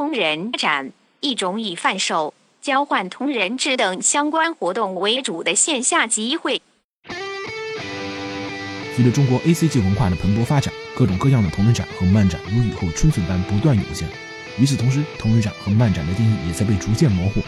[0.00, 6.62] 同人展，一种以贩售、交换同人志等相关活动为主的线下集会。
[8.96, 14.08] 随着中国 ACG 文化的蓬勃发展，各种各样的同人展和漫展如雨后春笋般不断涌现。
[14.58, 17.42] 与此同时，同人展和漫展的定义也在被逐渐模糊。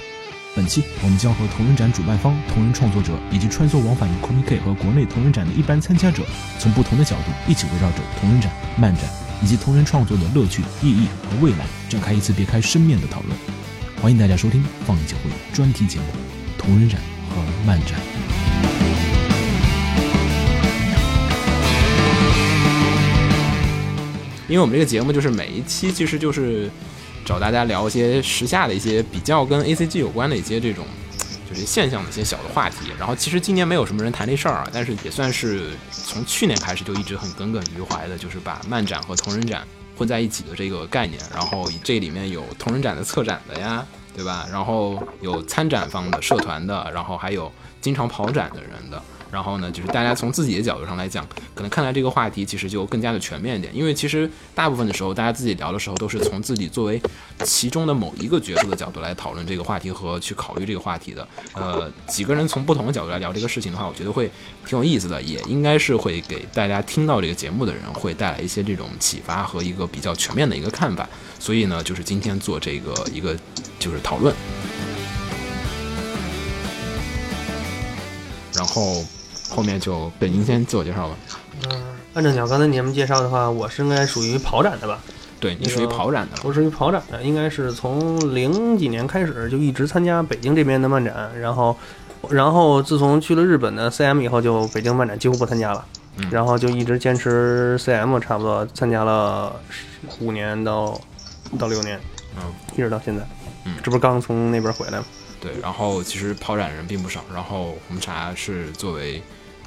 [0.55, 6.23] 本期我们将和同人展主办方、同人创作者以及穿梭往返于 Comic 和国内同人展的一般参加者，
[6.59, 9.05] 从不同的角度一起围绕着同人展、漫展
[9.43, 13.37] 以及同人创作的乐趣、意义和未来，展开一次别开生面的讨论。
[14.01, 16.05] 欢迎大家收听放映协会专题节目
[16.61, 17.99] 《同人展和漫展》。
[24.49, 26.71] 因为我们这个节目就是每一期其实就是
[27.25, 30.85] 找大家聊一些时下的一些比较跟 A C G 有关的一些这种
[31.53, 32.93] 这些现象的一些小的话题。
[32.99, 41.21] 然后其实今年没有什么人谈这事儿啊，但是也算是从去年开始就一直很耿耿于怀的，就是把漫展和同人展混在一起的这个概念。
[41.33, 44.47] 然后这里面有同人展的策展的呀，对吧？
[44.51, 49.03] 然后有参展方的社团的，然后还有经常跑展的人的。
[49.33, 53.75] 然后呢，就是大家从自己的角度上来讲，可能看待这个话题其实就更加的全面一点。
[53.75, 57.01] 因为其实大部分的时候，大家自己聊的时候，都是从自己作为
[57.43, 61.27] 其中的某一个角色的角度来讨论这个话题和去考虑这个话题的。
[61.55, 64.31] 呃，几个人从不同的角度来聊这个事情的话，我觉得会
[64.67, 71.09] 挺有意思的，也应该是会给大家听到这个节目的人会带来一些这种启发和一个比较全面的一个看法。
[71.39, 73.35] 所以呢，就是今天做这个一个
[73.79, 74.35] 就是讨论，
[78.55, 79.03] 然后。
[79.55, 81.17] 后面就对您先自我介绍吧。
[81.69, 81.83] 嗯，
[82.15, 84.99] 按照鸟刚才你们介绍的话，我是应该属于跑展的吧？
[85.39, 86.39] 对，你属于跑展的。
[86.45, 91.77] 我属于跑展的，应该是从零几年开始就一直参加北京这边的漫展，然后，
[92.31, 95.85] 然后自从去了日本的 CM 以后，就北京漫展几乎不参加了。
[96.17, 96.31] 嗯。
[96.31, 99.55] 然后就一直坚持 CM，差不多参加了
[100.21, 100.99] 五年到
[101.59, 102.01] 到六年，
[102.37, 102.43] 嗯，
[102.75, 103.27] 一直到现在。
[103.65, 103.75] 嗯。
[103.83, 105.05] 这不是刚从那边回来吗？
[105.41, 105.51] 对。
[105.61, 109.21] 然后其实跑展人并不少，然后红茶是作为。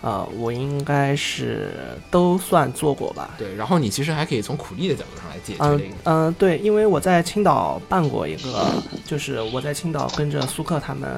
[0.05, 1.71] 呃，我应该是
[2.11, 3.31] 都算做过吧。
[3.39, 5.95] 对，然后你其实还可以从苦力的角度上来解决这个。
[6.03, 8.67] 嗯，对，因为我在青岛办过一个，
[9.03, 11.09] 就是我在青岛跟着苏克他们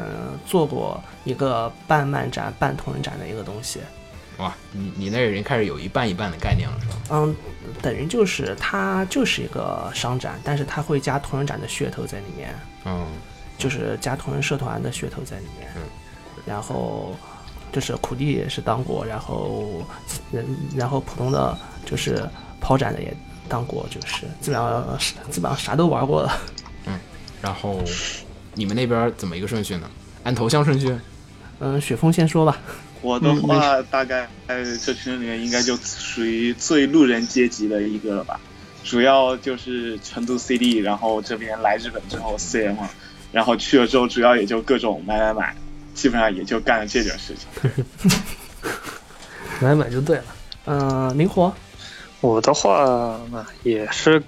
[0.46, 3.82] 做过一个半漫展、半同人展的一个东西。
[4.38, 6.96] 哇，你你那已经开始有一半一半的概念了，是吧？
[7.10, 7.36] 嗯，
[7.82, 12.56] 等于就是它就是一个商展，但是它会加同人展的噱头在里面。
[12.86, 13.06] 嗯，
[13.58, 15.70] 就是加同人社团的噱头在里面。
[15.76, 15.82] 嗯，
[16.46, 17.14] 然后。
[17.72, 19.84] 就是苦力也是当过，然后，
[20.32, 20.46] 人
[20.76, 22.28] 然后普通的就是
[22.60, 23.16] 跑展的也
[23.48, 24.98] 当过，就是基本上
[25.30, 26.40] 基本上啥都玩过了。
[26.86, 27.00] 嗯，
[27.42, 27.84] 然后
[28.54, 29.90] 你们那边怎么一个顺序呢？
[30.24, 30.98] 按头像顺序？
[31.60, 32.58] 嗯，雪峰先说吧。
[33.02, 34.28] 我的话大概
[34.84, 38.40] 这群里面应该就属于最路人阶级的一个了吧。
[38.84, 42.76] 主要就是成都 CD，然后这边来日本之后 CM，
[43.32, 45.56] 然后去了之后主要也就各种买买买。
[45.98, 47.72] 基本上也就干了这点事情，
[49.60, 50.24] 买买就对了。
[50.66, 51.52] 嗯，灵活。
[52.22, 54.22] 我的话嘛，也是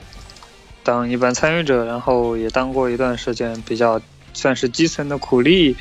[0.83, 4.01] 当一般参与者，然后也当过一段时间比较
[4.33, 5.77] 算是基层的苦力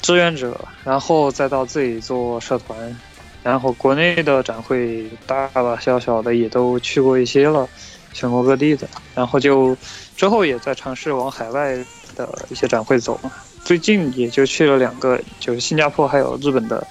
[0.00, 2.98] 志愿者，然后再到自己做社团，
[3.42, 7.68] 然后国内的展会大大小小的也都去过一些了，
[8.14, 9.76] 全国各地的，然后就
[10.16, 11.76] 之后也在尝试往海外
[12.14, 13.20] 的一些展会走。
[13.66, 16.86] 最近也就去了两个，就是新加坡还有日本的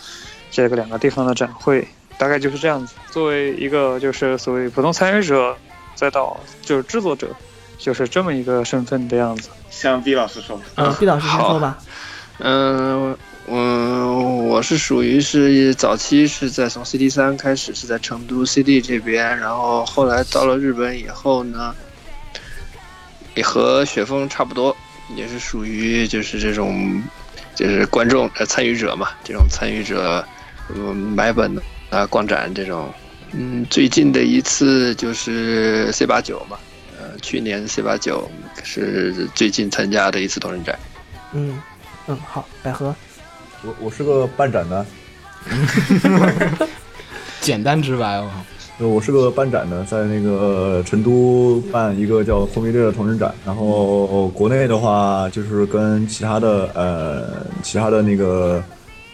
[0.52, 1.88] 这个两个地方的展会，
[2.18, 2.96] 大概就是这样子。
[3.10, 5.56] 作为一个就是所谓普通参与者，
[5.96, 7.30] 再到就是制作者，
[7.78, 9.48] 就是这么一个身份的样子。
[9.70, 11.78] 向毕老师说，嗯，毕老师先说吧。
[12.40, 13.58] 嗯，我
[14.50, 21.74] 我是属于是早期是在从 CD 三开始是在成都 CD 这边，然后后来到了日本以后呢，
[23.34, 24.76] 也和雪峰差不多。
[25.16, 27.02] 也是属于就是这种，
[27.54, 30.26] 就是观众呃参与者嘛，这种参与者，
[30.74, 31.56] 嗯买本
[31.90, 32.94] 啊逛展这种，
[33.34, 36.58] 嗯最近的一次就是 C 八九嘛，
[37.00, 38.30] 呃去年 C 八九
[38.64, 40.78] 是最近参加的一次同人展。
[41.34, 41.62] 嗯
[42.08, 42.96] 嗯好，百合，
[43.64, 44.86] 我我是个办展的，
[47.42, 48.32] 简单直白哦。
[48.80, 58.62] 我是个办展的，在那个成都办一个叫“红迷队”的同人展，然后国内的话就是跟其他的呃其他的那个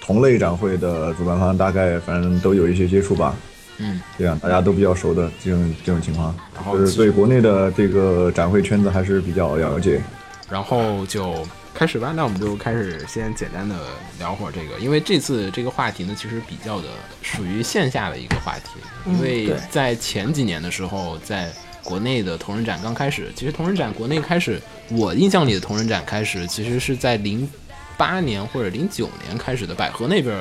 [0.01, 3.35] 同类展会的主办方大概反正都有一些接触吧，
[3.77, 10.01] 嗯，这样大家都比较熟的这种这种情况，然后就是对国内的这个展会圈子还是比较了解，
[10.49, 11.35] 然后就。
[11.73, 13.75] 开始吧，那我们就开始先简单的
[14.19, 16.89] 聊会儿这个，因为这次这个话题呢，其实比较的
[17.21, 21.49] 属于线下的一个话题，因为在前几年的时候，在
[21.83, 27.49] 国内的同人展刚开始，其实同人展国内开始，我印象里的同人展开始，其实是在零
[27.97, 29.73] 八年或者零九年开始的。
[29.73, 30.37] 百合那边，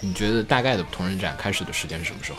[0.00, 2.38] 你觉得大概的同人展开始的时间是什么时候？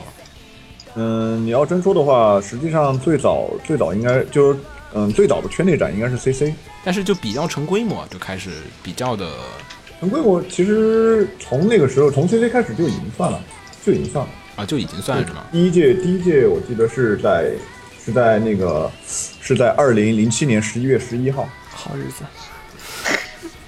[0.96, 4.60] 嗯，你要真说的话，实际上最早最早应该就是
[4.94, 6.54] 嗯最早的圈内展应该是 CC，
[6.84, 8.50] 但是就比较成规模就开始
[8.84, 9.30] 比较的
[10.00, 13.42] 成规模其实从那个时候从 CC 开始就已经算了，
[13.86, 14.32] 就已经算了。
[14.58, 15.46] 啊，就已经算了是吗？
[15.52, 17.50] 第一届第一届我记得是在
[18.04, 22.26] 是在那个是在二零零七年十一月十一号，好日子。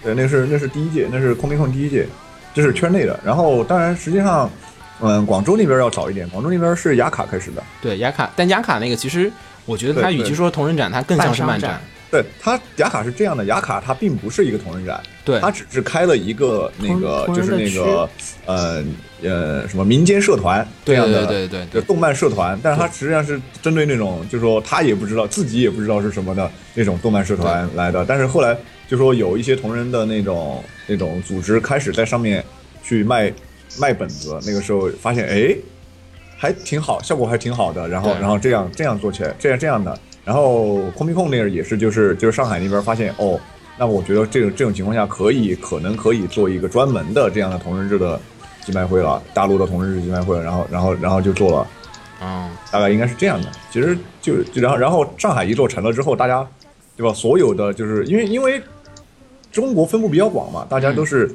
[0.03, 2.05] 对，那是那是第一届，那是空明控第一届，
[2.53, 3.17] 这是圈内的。
[3.23, 4.51] 然后当然实际上，
[4.99, 7.63] 嗯，广州那边要早一点，广州那边是雅卡开始的。
[7.81, 9.31] 对，雅卡，但雅卡那个其实
[9.65, 11.81] 我觉得它与其说同人展，它更像是漫展。
[12.11, 18.07] 对它雅卡是这样的，雅卡它并不是一个同人展，对，它只是开了一个那个就是那个
[18.45, 18.83] 呃
[19.23, 28.55] 呃什么民间社团这样的对对对动漫社团，但是它实际上是针对那种就是说他也不知道自己也不知道是什么的那种动漫社团来的，但是后来
[28.87, 32.45] 就说有一些同人的那种那种组织开始在上面
[32.83, 33.33] 去卖
[33.79, 35.55] 卖本子，那个时候发现哎
[36.43, 39.97] 还挺好，效果还挺好的，然后然后这样这样做起来这样这样的。
[40.25, 43.39] 然后空明控那个也是，就是就是上海那边发现哦，
[43.77, 48.19] 那我觉得这种这种情况下可以可能可以做一个专门的这样的同人志的
[48.65, 51.67] 寄卖会了，大陆的同人志寄卖会，然后然后然后就做了，
[52.21, 53.49] 嗯，大概应该是这样的。
[53.71, 56.45] 其实就就然后然后上海一做成了之后，大家
[56.97, 57.13] 对吧？
[57.13, 58.61] 所有的就是因为因为
[59.49, 61.33] 中国分布比较广嘛，大家都是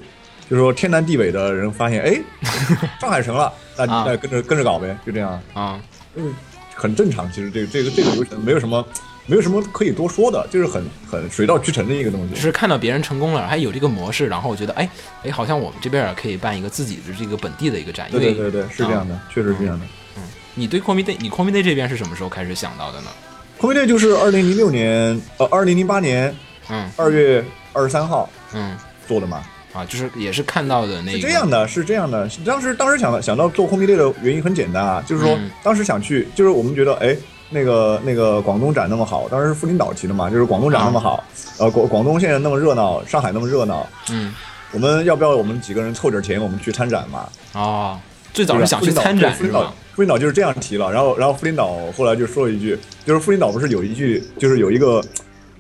[0.49, 2.21] 就是说天南地北的人发现哎，
[3.01, 5.81] 上海成了，那那跟着跟着搞呗，就这样啊，
[6.15, 6.35] 嗯。
[6.81, 8.87] 很正常，其实这个这个这个流程没有什么，
[9.27, 10.81] 没有什么可以多说的，就是很
[11.11, 12.35] 很水到渠成的一个东西。
[12.37, 14.89] 就是看到别人成功了，还有这个模式，然后我觉得，哎
[15.25, 18.09] 哎，好像我们这边也可以办一个自己的这个本地的一个展。
[18.13, 19.85] 对对对对，是这样的，确实是这样的。
[20.19, 20.23] 嗯，
[20.55, 23.11] 你对 Comi Day，你 Comi Day 这边是什么时候开始想到的呢
[23.59, 26.33] ？Comi Day 就是二零零六年，呃，二零零八年，
[26.69, 28.79] 嗯，二月二十三号，嗯，
[29.09, 29.43] 做的嘛。
[29.73, 32.29] 啊，就是也是看到的那是这样的，是这样的。
[32.45, 37.15] 当时当时想到想到做空迷队的原因很简单啊，就是说当时想去，就是我们觉得哎，
[37.51, 41.23] 那个那个广东展那么好，当时是富林岛提的嘛，就是广东展那么好，
[41.59, 44.35] 呃广广东现在那么热闹，上海那么热闹，嗯，
[44.73, 47.29] 我们要不要我们几个人凑点钱，我们去参展嘛？
[47.53, 48.01] 啊，
[48.33, 49.73] 最早是想去参展是吧？
[49.95, 55.05] 富林岛就是这样提了，然后然后副领导后来就说了一句，就是副领导不是有一句，就是有一个。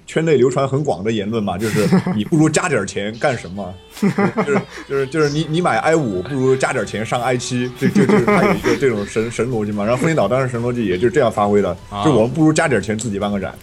[0.08, 3.72] 圈内流传很广的言论嘛，就是 你不如加点钱干什么？
[4.00, 9.84] 就是就是就是你你买 i 五不如加点钱上 i 七，就就就是他有一个这种神神逻辑嘛。
[9.84, 13.54] 然后富林岛当时神逻辑也就是这样发挥的，就我们不如加点钱自己办个展。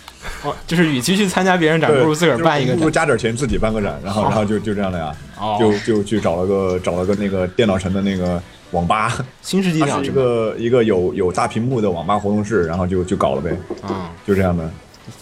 [0.43, 2.75] 哦，就是与其去参加别人展，不如自个儿办一个。
[2.75, 5.11] 不如加点钱自己办个展，然后然后就就这样的呀，
[5.59, 14.69] 就就去找了个找了个那个电脑城的那个网吧，新世纪它是一个一个有有大屏幕的网吧活动室，然后就就搞了呗，啊，就这样的。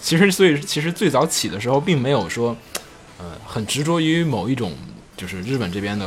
[0.00, 2.56] 其实，所以其实最早起的时候，并没有说，
[3.18, 4.72] 呃，很执着于某一种，
[5.16, 6.06] 就是日本这边的，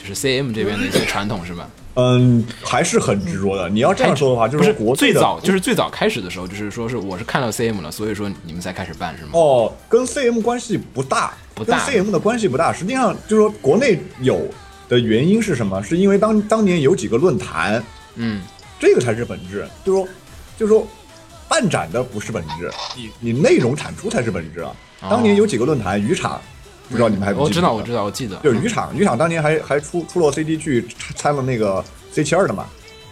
[0.00, 1.68] 就是 C M 这边的一些传统，是吧？
[1.94, 3.68] 嗯，还是很执着的。
[3.68, 9.30] 你要这样说的话，就是国最早就是最早开始的时候，就是说是我是看到 C M 了，所以说你们才开始办，是吗？
[9.32, 11.76] 哦，跟 C M 关系不大，不大。
[11.76, 12.72] 跟 C M 的关系不大。
[12.72, 14.48] 实际上，就是说国内有
[14.88, 15.82] 的原因是什么？
[15.82, 17.82] 是因为当当年有几个论坛，
[18.14, 18.40] 嗯，
[18.78, 19.68] 这个才是本质。
[19.84, 20.08] 就是说，
[20.56, 20.86] 就是说。
[21.50, 24.70] 办展的不是本质，你你内容产出才是本质啊！
[25.10, 26.40] 当年有几个论坛，渔场，
[26.88, 27.42] 不知道你们还不？
[27.42, 28.36] 我知道，我知道，我记得。
[28.36, 32.66] 就是渔场，渔场当年还还出出了 CD 去参了那个 C 七二的嘛。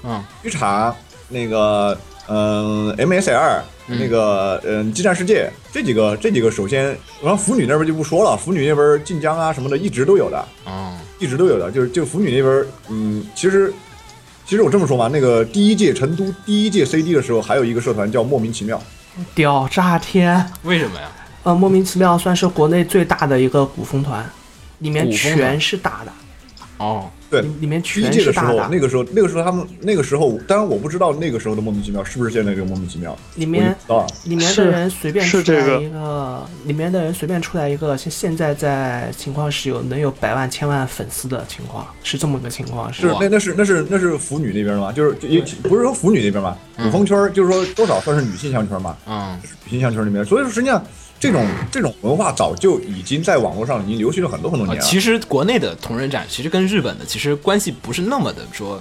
[0.04, 0.24] 嗯。
[0.44, 0.94] 渔场
[1.28, 10.38] 那个嗯 MSL 那个嗯激战世界这几个这几个首先，然后腐女那边就不说了，腐女那边晋江啊什么的一直都有的。
[10.64, 10.96] 啊。
[11.18, 13.74] 一直都有的，就是就腐女那边嗯其实。
[14.48, 18.80] 其实我这么说嘛，那个第一届成都第一届 CD 的时候，还有一个社团叫莫名其妙，
[19.34, 20.42] 屌炸天！
[20.62, 21.06] 为什么呀？
[21.42, 24.24] 呃，莫名其妙算是国内最大的一个古风团，
[24.78, 26.12] 里面全是大的。
[26.78, 27.10] 哦。
[27.30, 33.14] 对，里面第一届的时候，那个时候，那个时候他们那个时候，当然我不知道那个时候的莫名其妙是不是现在这个莫名其妙。
[33.34, 44.90] 里面啊，里面的人随便出来一个，里面的人随便出来一个，现现在在情况是有能有百万千万粉丝的情况，是这么个情况，是那那是那是那是腐女那边吗？
[44.90, 50.82] 就是也不是说腐女那边嘛，古风圈就是说多少算是女性项圈嘛，嗯，女性项圈里面，所以说实际上。
[51.20, 54.82] 这种这种文化早就已经在网络上已经流行了很多很多年了。
[54.82, 58.80] 其实国内的同人展其实跟日本的其实关系不是那么的说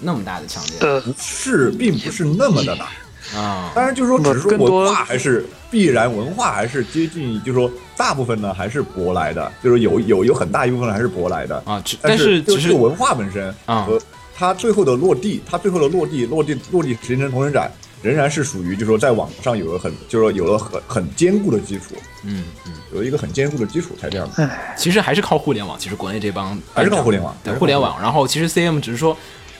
[0.00, 3.72] 那么大的强烈，不是，并不是那么的大啊。
[3.74, 11.82] 当然就是说，只是说文化还是必然文化还是接近，就是说大部分呢还是舶来的，就是有有有很大一部分还是舶来的啊。
[12.02, 14.00] 但是其实文化本身啊和
[14.34, 17.70] 它最后的落地，它最后的落地落地落地形成同人展。
[18.06, 24.50] 仍然是属于就是说在网上有了很就是说有了很很坚固的基础，嗯嗯，有一个很坚固的基础才这样的。
[24.76, 25.76] 其实还是靠互联网。
[25.78, 28.00] 其实国内这帮还是靠互联网对互联网。
[28.00, 29.16] 然后其实 CM 只是说，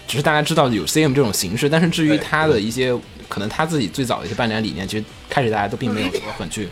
[0.06, 2.96] 只是大家知道有 CM 这种形式，但是至于对他的一些
[3.28, 6.68] 可能他自己最早的一些办展理念，其实开始大家都并没有说很去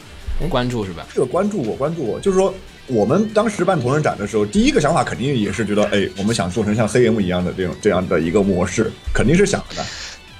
[0.49, 1.04] 关注，是吧？
[1.12, 2.54] 这个关注我，关注我，就是说，
[2.87, 9.85] 我们当时办同人展的时候，第一个想法肯定也是觉得，哎，我们想做成像 CM 一样的这种这样的一个模式，肯定是想的。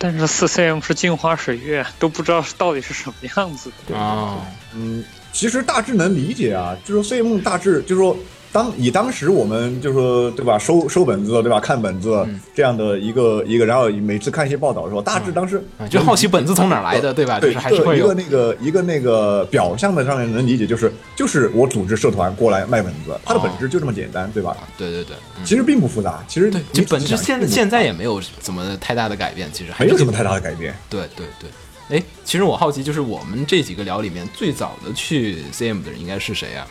[0.05, 3.97] 但是四 CM 是镜花水月，都不知道到底是什么样子的。
[3.97, 4.37] 啊，
[4.75, 8.15] 嗯，其实大致能理解啊，就是说 CM 大致就是说。
[8.55, 17.41] 当以当时我们就说对吧，收收本子对吧，看本子嗯这样的一个一个，然后每次看一些报道的时候，大致当时啊就好奇本子从哪儿来的，对吧？
[17.41, 24.57] 就对，是还是一个那个一个那个表象的上面能理解，就是就是我组织社团过来卖本子，它的本质就这么简单，对吧？
[24.79, 30.73] 对对对，嗯其实并不复杂，其实对，你就本质现现在复杂也没有怎么太大的改变，其实还是没有什么太大的改变。
[30.89, 36.65] 对对对，哎，其实我好奇，就是我们这几个聊里面最早的去 CM 的人应该是谁啊？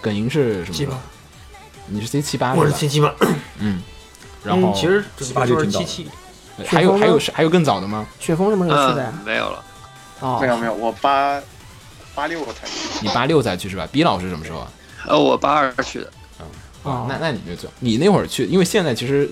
[0.00, 0.98] 耿莹是什么？
[1.88, 2.76] 你是 C 七八我是吧？
[2.78, 3.14] 七七八，
[3.58, 3.82] 嗯，
[4.44, 6.08] 然后嗯其实七八就挺早七七，
[6.66, 8.06] 还有还有是还有更早的吗？
[8.18, 9.64] 雪峰什么时候去的呀嗯？，没有了。
[10.20, 11.40] 哦，没有没有，我八
[12.14, 12.72] 八六我才去。
[13.02, 14.72] 你八六才去是吧？B 老师什么时候啊？
[15.06, 16.12] 呃，我八二去的。
[16.40, 16.46] 嗯
[16.82, 19.28] 哦那那你就走，你那会儿去，因为现在其实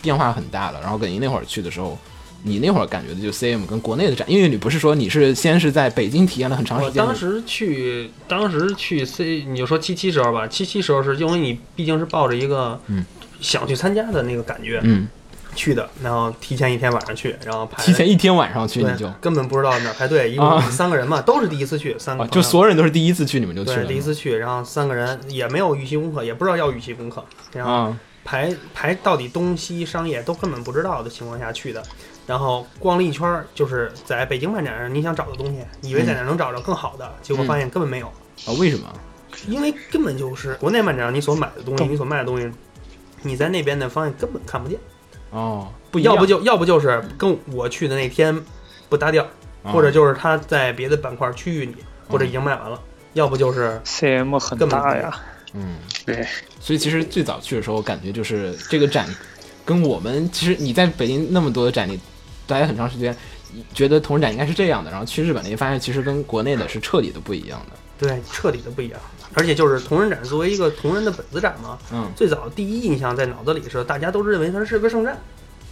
[0.00, 0.80] 变化很大了。
[0.80, 1.98] 然后耿莹那会儿去的时候，
[2.44, 13.04] 你那会儿感觉的就 CM 跟国内的展，因为你不是说你是先是在北京体验了很长时间我，当时去，当时去 C，你就说七七时候吧，七七时候是因为你毕竟是抱着一个嗯。
[13.40, 15.06] 想去参加的那个感觉嗯，
[15.54, 19.06] 去的，然后提前一天晚上去，然后排提前一天晚上去你就。
[19.20, 20.62] 根本不知道哪儿排队， 一共啊。
[20.70, 27.22] 三个人嘛，都是第一次去，三个啊，就所有人都是第一次去，你们就去对了第一次去，然后三个人也没有预习功课，也不知道要预习功课，
[27.52, 31.82] 然后啊，排排到底东西商业都根本不知道的情况下去的，
[32.26, 38.06] 然后逛了一圈儿，就是在北京漫展上你想找的东西，以为在哪能找着更好的，结果发现根本没有，
[38.46, 38.92] 啊，为什么？
[39.48, 42.50] 因为根本就是国内漫展上你所买的东西，你所卖的东西，
[43.22, 44.78] 你在那边的方向根本看不见，
[45.30, 46.14] 哦，不一样。
[46.14, 48.40] 要不就要不就是跟我去的那天
[48.88, 49.24] 不搭调，
[49.62, 49.72] 啊。
[49.72, 51.74] 或者就是他在别的板块区域里，
[52.08, 52.80] 或者已经卖完了，
[53.14, 55.20] 要不就是 CM 很大呀，
[55.52, 56.26] 嗯，对，
[56.60, 59.08] 所以其实最早去的时候，感觉就是这个展
[59.64, 61.98] 跟我们其实你在北京那么多的展，你
[62.46, 63.16] 待了很长时间，
[63.72, 67.76] 觉得同人展应该是这样的，然后去日本那边发现其实跟国内的是彻底的不一样的。
[67.96, 69.00] 对彻底的不一样。
[69.34, 75.18] 而且就是同人展作为一个同人的本子展嘛，嗯，最早第一印象在脑子里是大家都认为它是个圣战。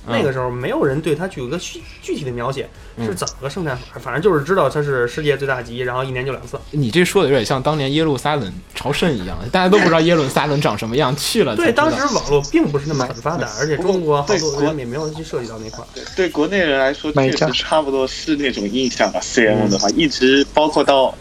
[0.06, 6.58] 嗯那个时候没有人对它具有一个具具体的描写，嗯是怎么个圣战法，反正就是知道它是世界最大级，然后一年就两次。
[6.72, 15.86] 你这说的有点像当年耶路撒冷朝圣一样，大家都不知道耶路撒冷长什么样，去了对，当时网络并不是那么很发达，而且中国好多人也没有去涉及到那块儿。
[15.94, 19.20] 对对国内人来说，确实差不多是那种印象吧。
[19.22, 21.14] CM 的话，一直包括到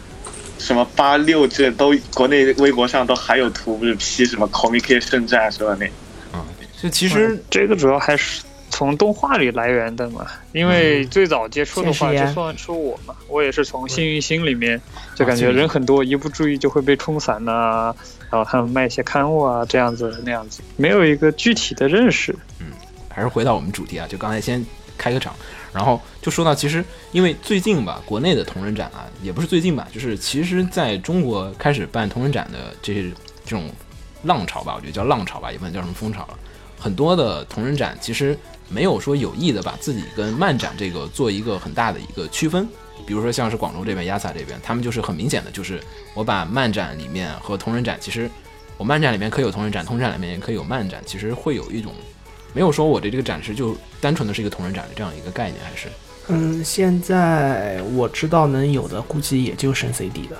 [0.57, 5.85] 什么八六这都国内微博上都还有图，不是 P 什么 Comic 圣战什么那。
[6.35, 6.43] 啊，
[6.81, 8.41] 就其实这个主要还是
[8.72, 10.25] 从动画里来源的嘛。
[10.54, 14.82] 因为最早接触的话，就算是我嘛，我也是从幸运星里面，
[15.16, 17.94] 就感觉人很多，一不注意就会被冲散呐、
[18.32, 22.36] 然后他们卖一些刊物啊，这样子那样子，没有一个具体的认识。
[22.60, 22.68] 嗯
[23.13, 24.66] 还是回到我们主题啊，就刚才先
[24.98, 25.36] 开个场，
[25.74, 33.04] 然后就说到，其实因为最近吧，国内的同人展啊，也不是最近吧，就是其实在中国开始办同人展的这些
[33.44, 33.70] 这种
[34.24, 36.40] 浪潮吧，我觉得叫浪潮吧，也不能叫什么风潮了。
[36.80, 38.36] 很多的同人展其实
[38.74, 42.68] 没有说有意的把自己跟漫展这个做一个很大的一个区分，
[43.06, 45.82] 比如说像是广州这边、亚萨这边，他们就是很明显的，就是
[46.13, 48.30] 我把漫展里面和同人展，其实
[48.78, 51.92] 我漫展里面可以有同人展，同人展里面也可以有漫展，其实会有一种
[52.54, 55.88] 没有说我的这个展示就单纯的是一个同人展的这样一个概念，还是
[56.28, 60.38] 嗯，现在我知道能有的估计也就剩 CD 了，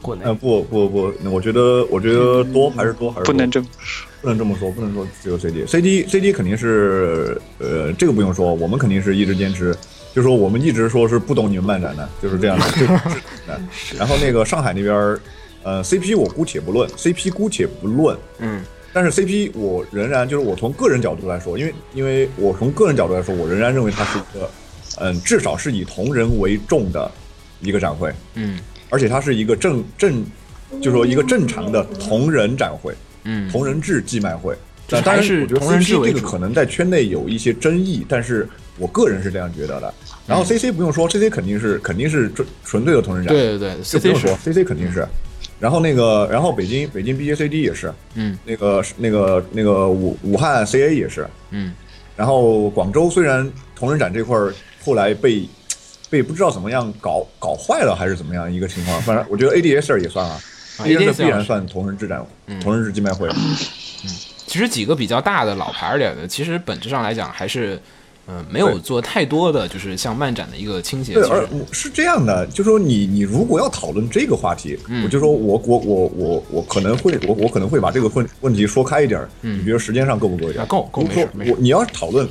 [0.00, 0.24] 国内。
[0.24, 4.08] 呃，不不不，我觉得我觉得多还是多还是多不能这么说。
[4.26, 9.72] 不能这么说，不能说只有 CD，CD CD 肯定是呃，这个不用说，我们肯定是一直坚持，
[10.12, 12.64] 就是说我们一直说是不懂你们漫展的，就是这样的。
[12.74, 15.16] 就是然后那个上海那边，
[15.62, 18.64] 呃，CP 我姑且不论，CP 姑且不论，嗯。
[18.92, 24.50] 但是 CP 我仍然就是我从个人角度来说，因为因为我从个人角度来说，我仍然认为它是一个，
[24.98, 27.08] 嗯，至少是以同人为重的
[27.60, 28.58] 一个展会，嗯。
[28.90, 30.24] 而且它是一个正正，
[30.82, 32.92] 就说一个正常的同人展会。
[33.26, 34.56] 嗯，同人志寄卖会。
[34.88, 39.92] 就是但当然，我觉得这个可能在圈内有一些争议，但是我个人是这样觉得的。
[40.28, 45.04] 然后 CC 不用说，CC 肯定是肯定是纯纯粹的同人展，对对对，CC 不用说，CC 肯定是。
[45.58, 48.38] 然后那个，然后北京北京 BJCD 也是，嗯。
[48.44, 51.72] 那个那个那个武武汉 CA 也是，嗯。
[52.14, 54.54] 然后广州虽然同人展这块儿
[54.84, 55.48] 后来被
[56.08, 59.02] 被不知道怎么样搞搞坏了，还是怎么样一个情况。
[59.02, 60.38] 反正我觉得 ADSR 也算啊
[60.78, 63.28] 啊，ADSR ADSR 必然算同人志展，嗯同人志竞卖会。
[63.34, 63.56] 嗯
[64.46, 67.78] 其实几个比较大的老牌儿点的，其实本质上来讲还是，
[68.28, 71.12] 嗯、没有做太多的就是像漫展的一个倾斜。
[71.14, 80.62] 对，其实而我是这样的，就说你你如果要讨论这个话题，嗯我就说我我我我我可能会我我可能会把这个问问题说开一点儿，嗯你比如时间上够不够一点？
[80.62, 82.26] 啊够够没事没事我你要讨论，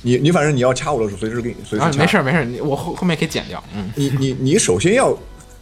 [0.00, 1.98] 你你反正你要掐我的时候，随时给你随时啊，掐。
[1.98, 3.62] 没事儿没事儿，你我后后面可以剪掉。
[3.76, 5.14] 嗯，你你你首先要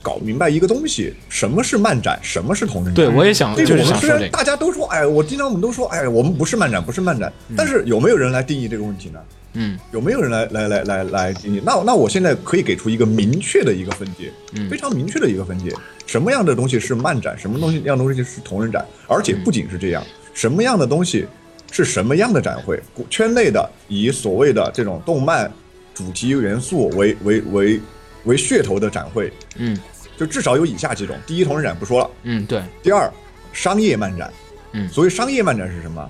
[0.02, 2.94] 搞明白一个东西，什么是漫展，什么是同人展。
[2.94, 4.08] 对我也想就是这个我们虽。
[4.08, 9.20] 然大家都说，哎，我经常我们都说，哎，我们不是漫展，不是漫展，但是有没有人来定义这个问题呢？
[9.54, 11.60] 嗯有没有人来来来来来定义？
[11.62, 15.70] 那那我现在可以给出一个明确的一个分界，嗯非常明确的一个分界，
[16.06, 21.26] 什么样的东西是漫展，什么东西样东西是同人展，而且不仅是这样，什么样的东西
[21.70, 22.80] 是什么样的展会，
[23.10, 25.52] 圈内的以所谓的这种动漫
[25.92, 27.80] 主题元素为为为
[28.24, 29.78] 为噱头的展会，嗯
[30.24, 33.12] 就至少有以下几种：第一，同人展不说了；嗯，对，第二，
[33.52, 34.32] 商业漫展。
[34.74, 36.08] 嗯所谓商业漫展是什么？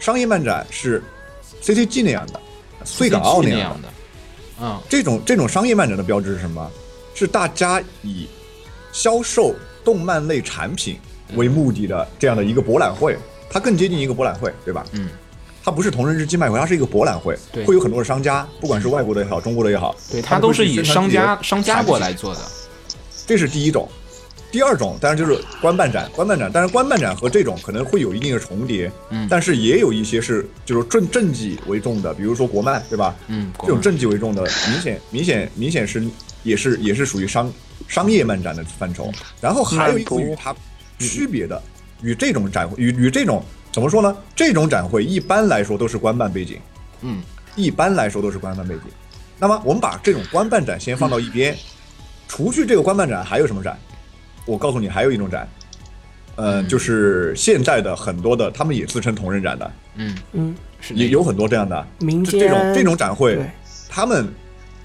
[0.00, 1.02] 商业漫展是
[1.62, 2.40] CCG 那样的，
[2.84, 3.42] 穗港澳。
[3.42, 3.88] 那样的。
[4.60, 6.70] 嗯这种这种商业漫展的标志是什么？
[7.14, 8.26] 是大家以
[8.92, 9.54] 销售
[9.84, 10.98] 动漫类产品
[11.34, 13.16] 为目的的这样的一个博览会，
[13.48, 14.84] 它更接近一个博览会，对吧？
[14.92, 15.08] 嗯，
[15.64, 22.40] 它不是同人之竞卖会，它是一个博览会对，会有很多的商家，不管是外国的也好，中国的也好，对，它都是以商家商家过来做的。
[23.26, 23.88] 这是第一种。
[24.50, 33.16] 第二种当然就是官办展，官办展，当然官办展和这种可能会有一定的重叠，嗯但是也有一些是就是政政绩为重的，比如说国漫，对吧？
[33.28, 36.04] 嗯，这种政绩为重的，明显明显明显是
[36.42, 37.50] 也是也是属于商
[37.88, 39.10] 商业漫展的范畴。
[39.40, 40.54] 然后还有一个与它
[40.98, 41.62] 区别的，
[42.02, 44.14] 与这种展会与与这种怎么说呢？
[44.36, 46.58] 这种展会一般来说都是官办背景，
[47.00, 47.22] 嗯
[47.56, 48.82] 一般来说都是官办背景。
[49.38, 51.56] 那么我们把这种官办展先放到一边，
[52.32, 53.78] 除去这个官办展，还有什么展？
[54.46, 55.46] 我告诉你，还有一种展，
[56.36, 61.86] 呃，嗯就是现在的很多的，他们也自称同人展的，嗯，嗯，是也有很多这样的。
[62.00, 63.38] 民间这这种这种展会，
[63.86, 64.26] 他们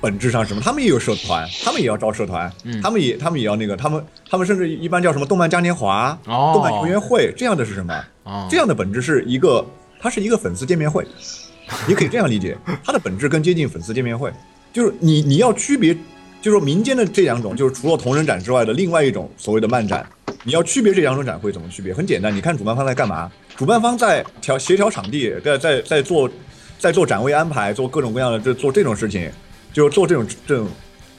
[0.01, 0.59] 本质上什么？
[0.61, 8.03] 他们也有社团，他们也要招社团，嗯他们也他们也要那个，他们他们甚至一般叫什么动漫嘉年华、哦动漫游园会这样的是什么？
[8.23, 9.65] 哦这样的本质是一个，
[10.01, 11.07] 它是一个粉丝见面会，
[11.87, 14.33] 你可以这样理解，它的本质更接近粉丝见面会，
[14.73, 15.95] 就是你你要区别，
[16.41, 20.07] 就是说民间的这两种，就是除了同人展之外的另外一种所谓的漫展，
[20.43, 21.93] 你要区别这两种展会怎么区别？
[21.93, 23.31] 很简单，你看主办方在干嘛？
[23.55, 26.29] 主办方在调协调场地，在在在做
[26.77, 29.29] 在做展位安排，做各种各样的这做这种事情，
[29.73, 30.67] 就是做这种这种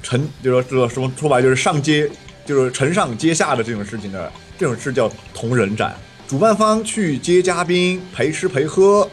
[0.02, 2.08] 承，就是说说说白就是上街，
[2.46, 5.94] 就是承上接下的这种事情的，这种是叫同人展。
[6.28, 9.08] 主办方去接嘉宾，陪吃陪喝，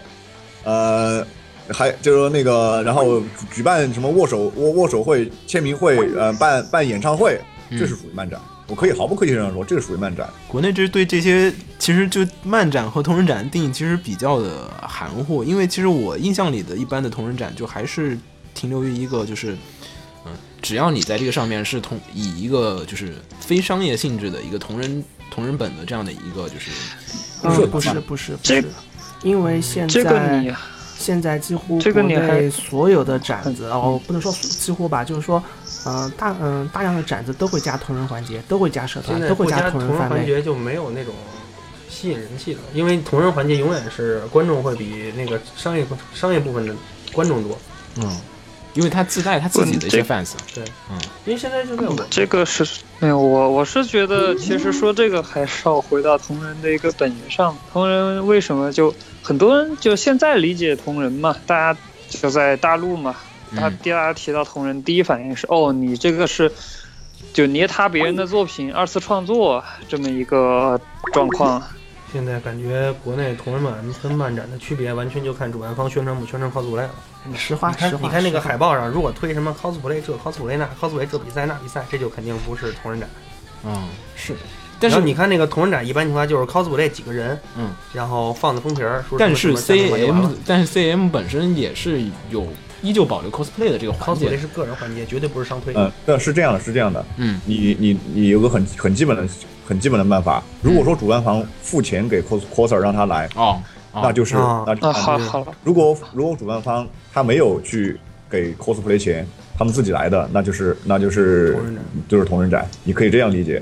[0.63, 1.25] 呃，
[1.69, 3.21] 还就是说那个，然后
[3.53, 7.39] 举办什么握手握握手会、签名会，呃，办办演唱会，
[7.71, 8.39] 这是属于漫展。
[8.67, 10.27] 我可以毫不客气地这样说，这是属于漫展。
[10.47, 18.17] 国内这对这些其实就漫展和同人展的定义其实比较的含糊，因为其实我印象里的一般的同人展就还是
[18.55, 19.55] 停留于一个就是，
[20.25, 20.31] 嗯，
[20.63, 26.71] 只要你在这个上面是同以一个就是非商业性质的一个同人同人本的这样的一个就是
[27.43, 28.67] 嗯，不是不是不这是，
[29.21, 30.51] 因为现这个在你
[30.97, 35.43] 现在几乎这个国你还内所有的展子哦，不能说几乎吧，就是说，
[35.85, 40.25] 嗯、大嗯、大量的展子都会加同人环节，都会加社团，都会加同同人环。
[40.25, 41.13] 节就没有那种
[41.89, 46.73] 吸引人气了，因为同人环节永远是观众会比那个商业商业部分的
[47.13, 47.57] 观众多。
[47.97, 48.17] 嗯，
[48.73, 52.65] 因为他自带他自己的一些 fans，对，嗯，因为现在就在我这个是，
[52.99, 57.55] 没有我我是觉得，其实说这个还是要回到同人的一个本源上。
[57.71, 58.93] 同人为什么就
[59.25, 63.15] 很多人就现在理解同人嘛，大家就在大陆嘛，
[63.55, 66.51] 大嗯大家提到同人，第一反应是哦，你这个是
[67.33, 70.79] 就捏他别人的作品二次创作这么一个
[71.11, 71.59] 状况。
[72.13, 76.91] 现在感觉国内同人版跟漫展的区别，完全就看主办方宣传不宣传 cosplay 了。
[77.35, 83.09] 实话实话，你看那个海报上，如果推什么 cosplay 这 cosplay 那 cosplay 这比赛那比赛，这就肯定不是同人展。
[83.65, 84.35] 嗯是，
[84.85, 92.47] 但是然后你看那个同人展，一般情况下就是 cosplay 几个人，嗯，然后放的封皮儿，说但是 CM 但是 CM 本身也是有
[92.83, 94.27] 依旧保留 cosplay 的这个环节。
[94.27, 95.73] cosplay 节，是个人环节，绝对不是商推。
[95.75, 97.03] 嗯，对，是这样的，是这样的。
[97.17, 97.41] 嗯。
[97.47, 99.27] 你你你有个很很基本的
[99.65, 103.59] 很基本的办法，如果说主办方付钱给 cos coser 让他来，哦，
[103.91, 104.01] 哦。
[104.03, 109.25] 那就是哦那好好了，如果如果主办方他没有去给 cosplay 钱，
[109.57, 111.57] 他们自己来的，那就是那就是
[112.07, 113.59] 就是同人展，你可以这样理解。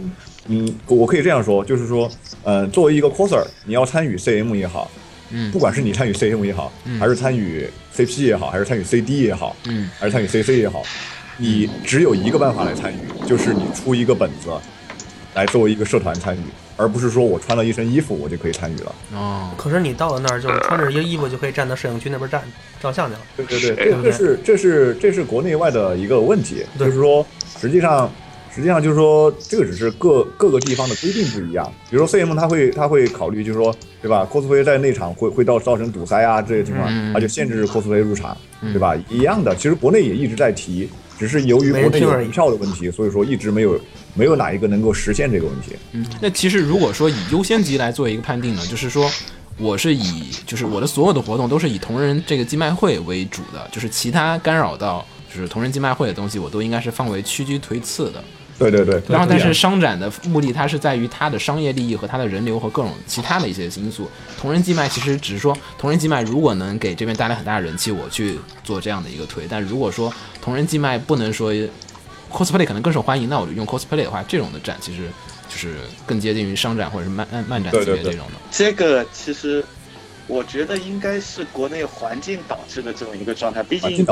[0.48, 2.10] 嗯，我可以这样说，就是说，
[2.44, 4.90] 呃，作为一个 coser，你要参与 CM 也好，
[5.32, 10.84] 嗯不管是你参与 CM 也好，嗯还是参与 CP 也好，还是参与 CD 也好，嗯还是参与 CC 也好，
[11.38, 14.50] 你只有一个办法来参与，就是你出一个本子，
[15.34, 16.42] 来作为一个社团参与，
[16.76, 18.96] 而不是说我穿了一身衣服我就可以参与了。
[19.14, 22.44] 哦，可是你到了那儿，就是穿着一个衣服就可以站到摄影区那边站
[22.82, 23.20] 照相去了。
[23.38, 27.26] 对对对，这对不对这是这是这是国内外的一个问题，就是说
[27.60, 28.12] 实际上
[28.54, 31.72] 实际上就是说这个只是各各个地方的规定不一样。
[31.90, 38.96] 比如说 CM 他会他会考虑就是说对吧，cosplay 在内场会会造造成堵塞啊这些情况，嗯他就限制 cosplay 入场，嗯对吧？
[39.10, 43.80] 一样的，其实国内也一直在提，只是由于国内有人听而已票的问题，所以说一直没有
[44.14, 45.72] 没有哪一个能够实现这个问题。
[45.94, 49.10] 嗯，那其实如果说以优先级来做一个判定呢，就是说
[49.58, 58.24] 我是以就是我的所有的活动都是以同人这个寄卖会为主的，就是其他干扰到就是同人寄卖会的东西，我都应该是放为屈居推次的。
[58.60, 64.10] 对对对，然后，但是商展的目的，它是在于它的商业利益和它的人流和各种其他的一些因素。
[64.40, 69.46] 同人寄卖其实只是说，同人寄卖如果能给这边带来很大的人气，我去做这样的一个推。
[69.50, 71.54] 但如果说同人寄卖不能说
[72.32, 75.10] cosplay 可能更受欢迎，那我就用 cosplay 的话，这种的展其实
[75.50, 78.34] 就是更接近于商展或者是漫漫漫展级别对对对这种的。
[78.52, 79.64] 这个其实
[80.28, 83.62] 我觉得应该是国内环境导致的这么一个状态。
[83.62, 84.06] 毕竟，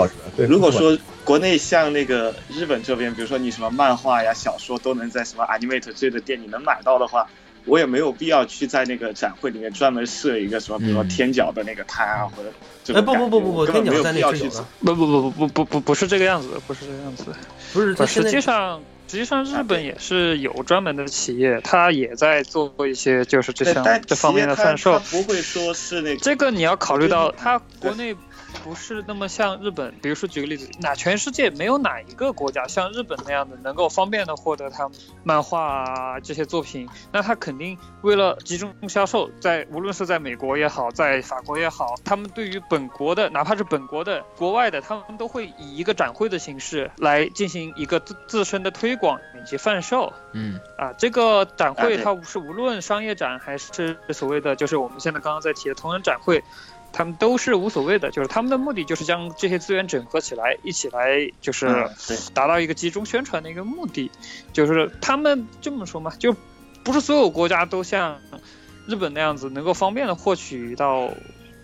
[0.48, 7.28] 如果说国内像那个日本这边，比如说你什么漫画呀、小说都能在什么 Animate 这类的店你能买到的话，
[7.66, 12.52] 我也没有必要去在那个展会里面专门设一个什么，比如说嗯天角的那个摊啊，或者
[12.84, 17.36] 这哎，种不不不不不，根天角在本没有必要去不不不不不不不不是这个样子的，不是这个样子的。
[17.72, 25.00] 不是，不实际上，实际上日本也是有专门的企业，它也在做一些就是这项这方面的贩售它。
[25.00, 28.16] 不会说是那个这个你要考虑到，对它国内
[28.64, 29.94] 不是那么像日本。
[30.02, 34.90] 比如说举个例子，哪全世界没有哪一个国家像日本那样的能够方便的获得它
[35.24, 36.88] 漫画啊这些作品。
[37.12, 50.12] 那他肯定为了集中销售，在无论是在美国也好，在法国也好，他们对于本国的，哪怕是本国的、国外的，他们都会以一个展会的形式来进行一个自自身的推广以及贩售。
[50.34, 56.44] 嗯啊，这个展会它是无论商业展还是所谓的，就是我们现在刚刚在提的同人展会，
[56.94, 61.90] 他们都是无所谓的，就是他们的目的就是将这些资源整合起来，一起来就是
[62.34, 64.12] 达到一个集中宣传的一个目的。
[64.54, 66.36] 就是他们这么说嘛，就
[66.84, 68.20] 不是所有国家都像
[68.88, 71.10] 日本那样子能够方便的获取到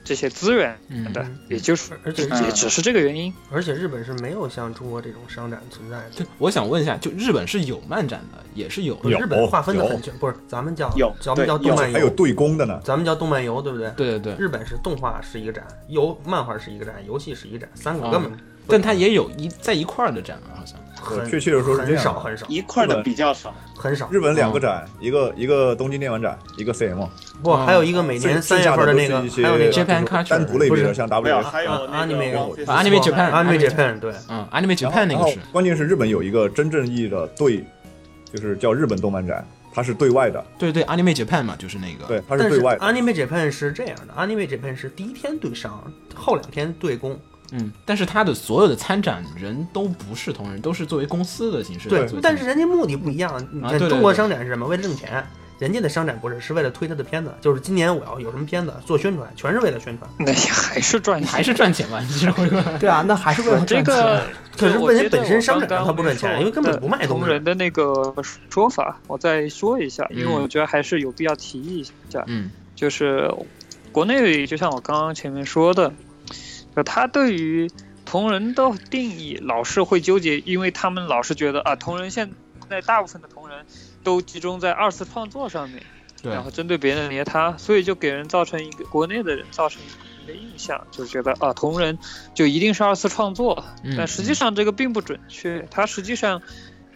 [0.07, 3.33] 这些资源嗯的，也就是而且也只是这个原因。
[3.51, 6.05] 而且日本是没有像中国这种商展存在的。
[6.15, 9.09] 对，我想问一下，就日本是有漫展的，也是有的。
[9.09, 12.79] 有日本划分的很全，不是咱们叫有咱们叫动漫还有对公的呢。
[12.83, 13.91] 咱们叫动漫游，对不对？
[13.97, 18.31] 对对对，日本是动画是一个展，游漫画是一个展，游戏是一个展，三个哦根本
[18.67, 20.79] 但它也有一在一块儿的展啊，好像。
[21.01, 23.53] 很确切的说是很少很少一块的比较少。
[23.77, 24.09] 很少。
[24.11, 27.07] 日本两个展，一个一个东京电玩展，一个 CM，
[27.43, 31.43] 不，还有一个每年三月份的那个，还有那个 Japan Culture 单独类别的，像，WF。
[31.43, 35.39] 还有那啊，anime 个有王菲啊，Anime Japan Anime Japan 对，嗯，Anime Japan 那个是。
[35.51, 37.63] 关键是日本有一个真正意义的对，
[38.33, 42.05] 就是叫日本动漫展，它是对外的，对对，Anime Japan 嘛，就是那个。
[42.07, 42.81] 对，它是对外的。
[42.81, 45.83] Anime Japan 是这样的，Anime Japan 是第一天对商，
[46.15, 47.19] 后两天对公。
[47.51, 52.07] 嗯，但是他的所有的参展人都不是同人，都是作为公司的形式对。
[52.21, 53.39] 但是人家目的不一样，
[53.89, 54.65] 中国商展是什么？
[54.65, 55.23] 为了挣钱。
[55.59, 60.07] 人家的商展不是，是为了推他的片子，就是今年我要有什么片子做宣传，全是为了宣传。
[60.19, 62.77] 那也还是赚钱，还是赚钱嘛，你是回过来。
[62.77, 64.21] 对啊，那还是为了这赚钱个，
[64.55, 68.13] 可是问题本身商展刚刚它不赚钱因为根本不卖东西同人的那个
[68.51, 73.27] 说法，我再说一下，因为嗯我觉得还是有必要提一下，嗯就是
[73.91, 75.91] 国内就像我刚刚前面说的，
[76.77, 77.67] 呃，他对于
[78.05, 82.31] 同人的定义老是会纠结，因为他们老是觉得啊，同人现
[82.69, 83.65] 在大部分的同人
[84.03, 85.81] 都集中在二次创作上面。
[86.21, 91.97] 对然后针对别人捏他，所以就给人造成一个国内的人造成一个印象，就是觉得啊同人
[92.35, 96.41] 就一定是二次创作，嗯但实际上这个并不准确，它实际上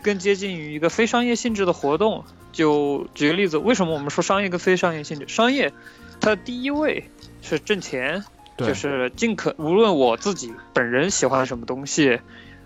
[0.04, 2.24] 更接近于一个非商业性质的活动。
[2.52, 5.28] 就举个例子，为什么我们说商业跟非商业性质？
[5.28, 5.72] 商业
[6.20, 7.10] 它的第一位
[7.42, 12.20] 是挣钱，对就是尽可无论我自己本人喜欢什么东西，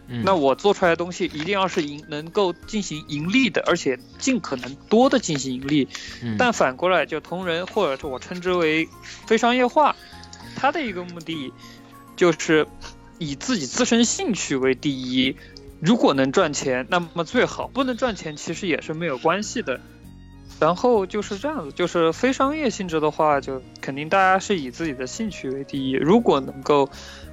[0.08, 5.88] 嗯那我做出来的东西一定要是盈能够进行盈利的，而且尽可能多的进行盈利。
[6.23, 8.88] 嗯但反过来，就同人或者是我称之为
[9.25, 9.95] 非商业化，
[10.55, 11.51] 它的一个目的
[12.15, 12.67] 就是
[13.17, 15.36] 以自己自身兴趣为第一。
[15.81, 19.81] 如果能赚钱，那么最好；不能赚钱，其实也是没有关系的。
[20.60, 25.91] 然后就是这样子，就是非商业性质的话，就肯定大家是以自己的兴趣为第一。
[25.91, 26.89] 如果能够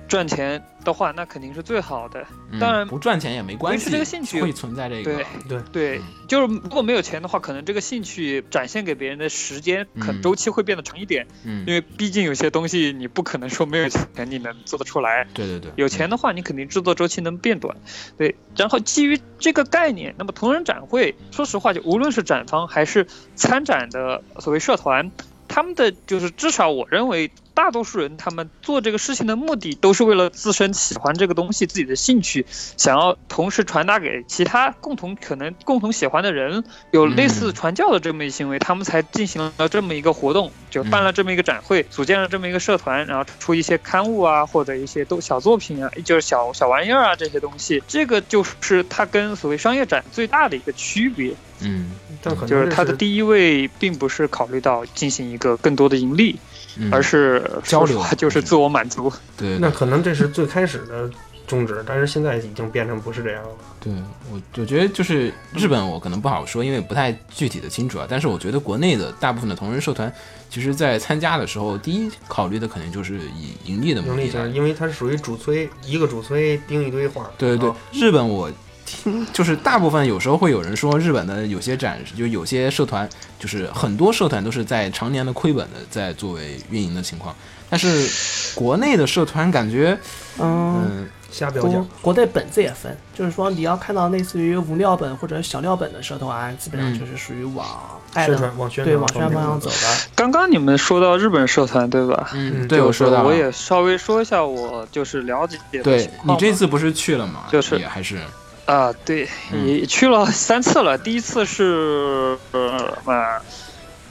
[0.08, 2.24] 赚钱的话，那肯定是最好的。
[2.50, 11.26] 嗯当然不赚钱也没关系，维持这个兴趣会存在这个对对对，就是如果没有钱的话，可能这个兴趣展现给别人的时间，可嗯周期会变得长一点。
[11.44, 15.26] 嗯因为毕竟有些东西你不可能说没有钱你能做得出来。
[15.32, 17.74] 对对对，有钱的话，你肯定制作周期能变短，
[18.18, 18.34] 对。
[18.54, 25.10] 然后基于这个概念，那么同人展会，说实话，就无论是展方还是参展的所谓社团，
[25.48, 32.44] 他们的就是至少我认为，大多数人他们做这个事情的目的都是为了自身喜欢这个东西，自己的兴趣，
[32.76, 51.34] 想要同时传达给其他共同可能共同喜欢的人，有类似传教的这么一行为，他们才进行了这么一个活动，就办了这么一个展会，组建了这么一个社团，然后出一些刊物啊，或者一些都小作品啊，就是小小玩意儿啊这些东西，这个就是它跟所谓商业展最大的一个区别。
[51.64, 56.51] 嗯，但可能就是这它的第一位并不是考虑到进行一个更多的盈利，嗯
[56.90, 59.12] 而是交流就是自我满足。
[59.36, 61.10] 对那可能这是最开始的
[61.46, 63.50] 宗旨，但是现在已经变成不是这样了。
[63.80, 63.92] 对
[64.30, 68.06] 我，我觉得就是日本，我可能不好说，因为不太具体的清楚啊。
[68.08, 70.10] 但是我觉得国内的大部分的同人社团，
[70.48, 74.52] 其实在参加的时候，第一考虑的肯定就是以盈利的目盈利性。
[74.54, 77.30] 因为它是属于主催，一个主催盯一堆画。
[77.36, 78.50] 对对对哦，日本我
[78.96, 87.34] 听 就是大部分有时候会有人说，日本的有些展示，就有些社团，就是很多社团都是在常年的亏本的在作为运营的情况。
[87.70, 89.98] 但是国内的社团感觉，
[90.38, 91.82] 嗯，嗯，国瞎标价。
[92.02, 97.66] 国内本子也分，就是说你要看到类似于无料本或者小料本的社团，基本上嗯就是属于往
[98.12, 99.76] 爱的对往宣传方向走的。
[100.14, 102.28] 刚刚你们说到日本社团对吧？
[102.34, 107.44] 嗯，嗯对，我说到，我也稍微说一下我就是了解的对你情况嘛这次不是去了吗？
[107.50, 108.20] 就是也还是，
[108.66, 110.96] 啊，对，嗯也去了三次了。
[110.96, 113.42] 第一次是呃啊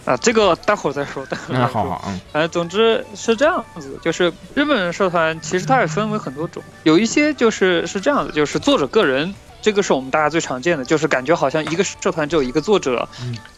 [0.03, 1.25] 啊，这个待会儿再说。
[1.27, 1.67] 待会儿嗯，再说。
[1.67, 13.07] 好好，嗯呃，总之是这样子，就是日本社团其实它也分为很多种，有一些就是是这样子，就是作者个人，这个是我们大家最常见的，就是感觉好像一个社团只有一个作者，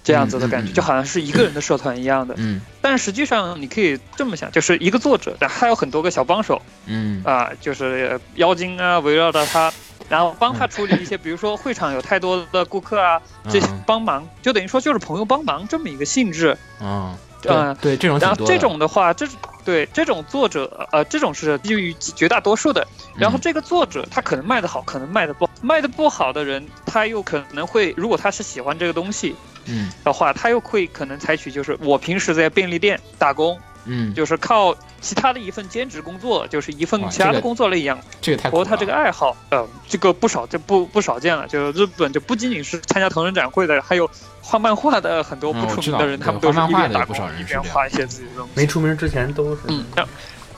[0.04, 2.36] 这样子的感觉，就好像是一个人的社团一样的。
[2.38, 9.72] 嗯 但实际上你可以这么想，就是一个作者，但还有很多个小帮手嗯啊，就是呃妖精啊围绕着他。
[10.10, 16.58] 然后帮他处理一些，比如说会场有太多的顾客啊，这些嗯帮忙，就等于说就是朋友帮忙这么一个性质。
[16.82, 18.20] 嗯，呃对对，这种。
[18.20, 19.28] 然后这种的话，这
[19.66, 22.86] 对这种作者，呃，这种是基于绝大多数的。
[23.18, 39.36] 然后嗯这个作者他可能卖得好，可能卖得不好，卖得不好的人，他又可能会，如果他是喜欢这个东西嗯的话，他又会可能采取就是我平时在便利店打工，嗯，就是靠其他的一份兼职工作，就是一份其他的工作类一样这个太苦活他这个爱好。
[39.50, 41.48] 呃，这个不少，就不不少见了。
[41.48, 44.10] 就日本就不仅仅是参加同人展会的，还有
[44.42, 48.52] 画漫画的很多嗯不出名的人，他们都是画漫画的有不一边打工一边画一些自己的东西。
[48.56, 49.86] 没出名之前都是嗯，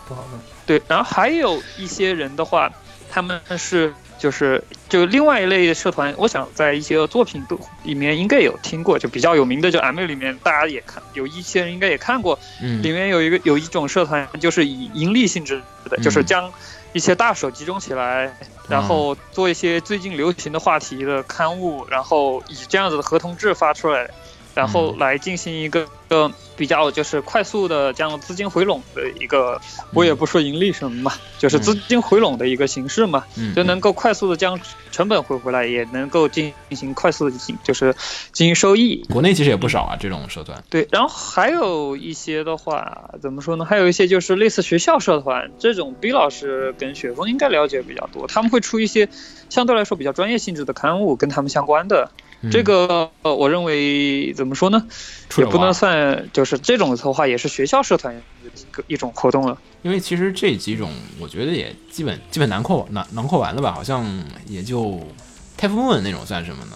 [0.07, 0.39] 不好弄。
[0.65, 2.71] 对，然后还有一些人的话，
[3.11, 3.93] 他们是
[4.25, 12.81] 就是就另外一类社团，我想在一些作品都里面应该有听过，就比较有名的，就 M 里面大家也看，有一些人应该也看过，嗯。
[12.81, 16.25] 里面有一个有一种社团就是以盈利性质的，就是嗯。
[16.25, 16.51] 将
[16.93, 18.35] 一些大手集中起来，
[18.67, 24.09] 然后做一些最近流行的话题的刊物，然后以这样子的合同制发出来，
[24.55, 29.59] 然后嗯来进行一个个比较就是快速的将资金回笼的一个，
[29.93, 34.59] 我也不说盈利什么嘛，就是资金回笼的一个形式嘛，嗯就能够快速的将
[34.91, 37.93] 成本回回来，也能够进行快速的进就是
[38.31, 39.03] 进行收益。
[39.09, 40.63] 国内其实也不少啊，这种社团。
[40.69, 43.65] 对，然后还有一些的话，怎么说呢？
[43.65, 49.09] 还有一些就是类似学校社团这种，B 老师跟雪峰应该了解比较多，他们会出一些
[49.49, 52.09] 相对来说比较专业性质的刊物，跟他们相关的。
[52.41, 54.85] 嗯这个呃，我认为怎么说呢，
[55.37, 59.57] 也不能算，就是这种的话，也是学校社团一个一种活动了。
[59.81, 64.05] 因为其实这几种，我觉得也基本基本囊括囊囊括完了吧，好像
[64.47, 64.99] 也就
[65.59, 66.75] Type Moon 那种算什么呢？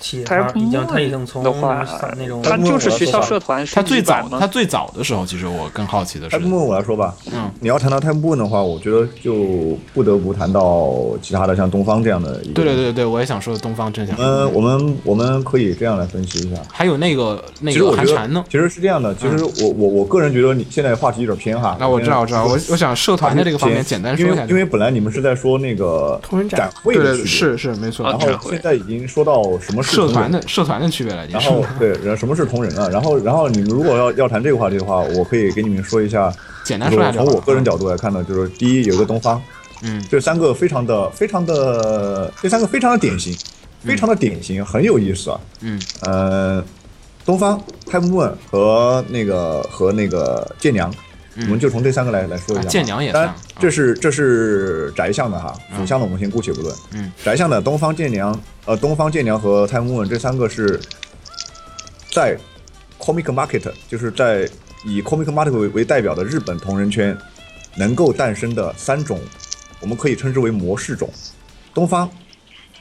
[0.00, 1.86] 企业他家已经他已经从的话
[2.16, 12.54] 那种他就是学校社团他最早他最早的时候，其实我更好奇的是 Type，Moon 我来说吧，嗯，你要谈到 Type Moon 的话，我觉得就不得不谈到其他的像东方这样的一个。
[12.54, 14.16] 对对对对，我也想说东方真相。
[14.18, 16.60] 嗯，我们我们可以这样来分析一下。
[16.72, 18.50] 还有那个那个其实我蝉呢得，？
[18.50, 19.14] 其实是这样的。
[19.16, 21.76] 其实我我我个人觉得你现在话题有点偏哈。
[21.80, 24.60] 那我知道我知道，我我想社团的这个方面简单说一下因为。
[24.60, 32.88] 因为本来你们是在说那个同人展展会对对的是是没错，然后现在已经说到什么是社团的社团的区别了，已经是然后对，然后什么是同人啊？
[32.88, 36.32] 然后然后你们如果要要谈这个话题的话，我可以给你们说一下，
[36.64, 39.40] 简单就是说一下从我个人角度来看呢，就是第一有一个东方，
[39.82, 43.36] 嗯这三个非常的非常的这三个非常的典型，
[43.84, 45.40] 非常的典型，很有意思啊。
[45.60, 46.64] 嗯呃，
[47.24, 50.94] 东方 Type Moon 和那个和那个剑娘，嗯
[51.36, 56.74] 我们就从这三个来来说一下当然这是这是宅向的哈，嗯腐向的我们先姑且不论。
[56.92, 60.80] 嗯，宅向的东方剑娘，呃，东方剑娘和 Time Moon 这三个是
[62.10, 62.36] 在
[62.98, 64.50] Comic Market，就是在
[64.84, 67.16] 以 Comic Market 为为代表的日本同人圈
[67.76, 69.20] 能够诞生的三种，
[69.80, 71.08] 我们可以称之为模式种。
[71.72, 72.10] 东方，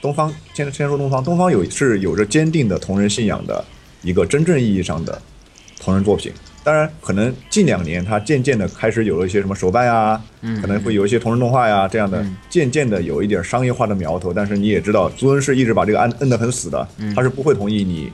[0.01, 3.63] 东方先先说东方，东方有是有着坚定的同人信仰的
[4.01, 5.21] 一个真正意义上的
[5.79, 6.33] 同人作品。
[6.63, 14.33] 当然，可能近两年它渐渐的开始有了一些什么手办呀，嗯可能会有一些同人动画呀这样的嗯，渐渐的有一点商业化的苗头。
[14.33, 18.11] 但是你也知道，朱恩是一直把这个按摁得很死的，嗯他是不会同意你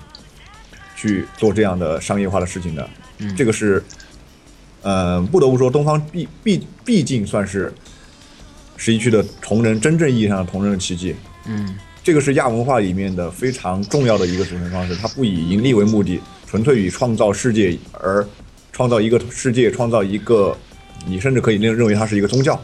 [0.95, 2.88] 去做这样的商业化的事情的。
[3.17, 3.84] 嗯这个是，
[4.84, 7.73] 呃，不得不说，东方毕毕毕竟算是
[8.77, 11.15] 十一区的同人真正意义上的同人的奇迹。
[11.47, 18.25] 嗯这个是亚文化里面的非常重要的一个组成方式，它不以盈利为目的，纯粹以创造世界而
[18.71, 20.55] 创造一个世界，创造一个，
[21.05, 22.60] 你甚至可以认认为它是一个宗教，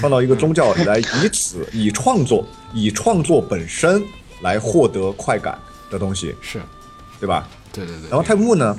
[0.00, 4.02] 创造一个宗教来以此以创作以创作本身
[4.42, 5.58] 来获得快感
[5.90, 6.60] 的东西，是，
[7.20, 7.48] 对吧？
[7.72, 8.10] 对对对。
[8.10, 8.78] 然后 Type Moon 呢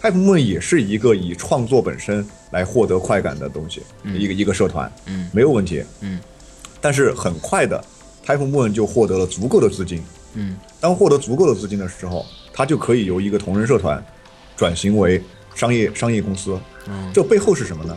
[0.00, 5.82] ，Type Moon 也是一个以创作本身来获得快感的东西，嗯一个一个社团，嗯没有问题。
[6.00, 6.20] 嗯
[6.80, 7.82] 但是很快的
[8.26, 10.02] ，Type Moon 就获得了足够的资金。
[10.34, 14.04] 嗯当获得足够的资金的时候，它就可以由一个同人社团
[14.56, 15.22] 转型为
[15.54, 16.58] 商业商业公司。
[16.88, 17.96] 嗯这背后是什么呢？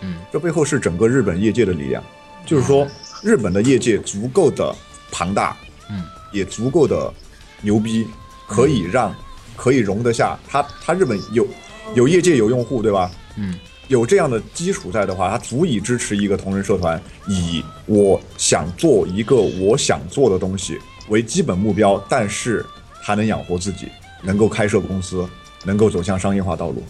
[0.00, 2.02] 嗯这背后是整个日本业界的力量，
[2.46, 2.86] 就是说
[3.22, 4.74] 日本的业界足够的
[5.10, 5.56] 庞大，
[5.90, 7.12] 嗯，也足够的
[7.60, 8.06] 牛逼，
[8.48, 9.14] 可以让
[9.56, 10.66] 可以容得下它。
[10.84, 11.46] 它日本有
[11.94, 13.10] 有业界有用户，对吧？
[13.36, 22.64] 嗯有这样的基础在的话，它足以支持一个同人社团以我想做一个我想做的东西为基本目标，但是
[23.02, 23.88] 它能养活自己，
[24.22, 25.26] 能够开设公司，
[25.64, 26.82] 能够走向商业化道路。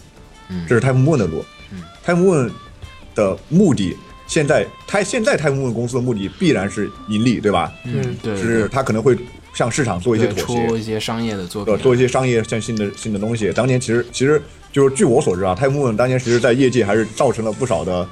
[0.49, 1.43] 嗯这是 Time Moon 的路。
[1.71, 2.51] 嗯，Time Moon
[3.15, 3.95] 的目的，
[4.27, 7.71] 现在他现在 Time Moon 公司的目的必然是盈利，对吧？
[7.85, 9.17] 嗯，对，是他可能会
[9.53, 13.51] 向市场做一些妥协，出一些商业的作做一些商业像新的新的东西。
[13.53, 18.07] 当年其实其实就是据我所知啊，Time Moon 当年其实在业界还是造成了不少的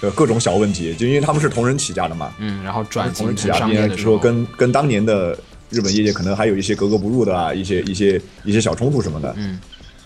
[0.00, 5.38] 呃各种小问题，就因为他们是同人起家的嘛，嗯，然后转同人起家商业的时候，说跟跟当年的
[5.70, 9.34] 日本业界可能还有一些格格不入的啊，一些一些一些小冲突什么的。
[9.36, 9.58] 嗯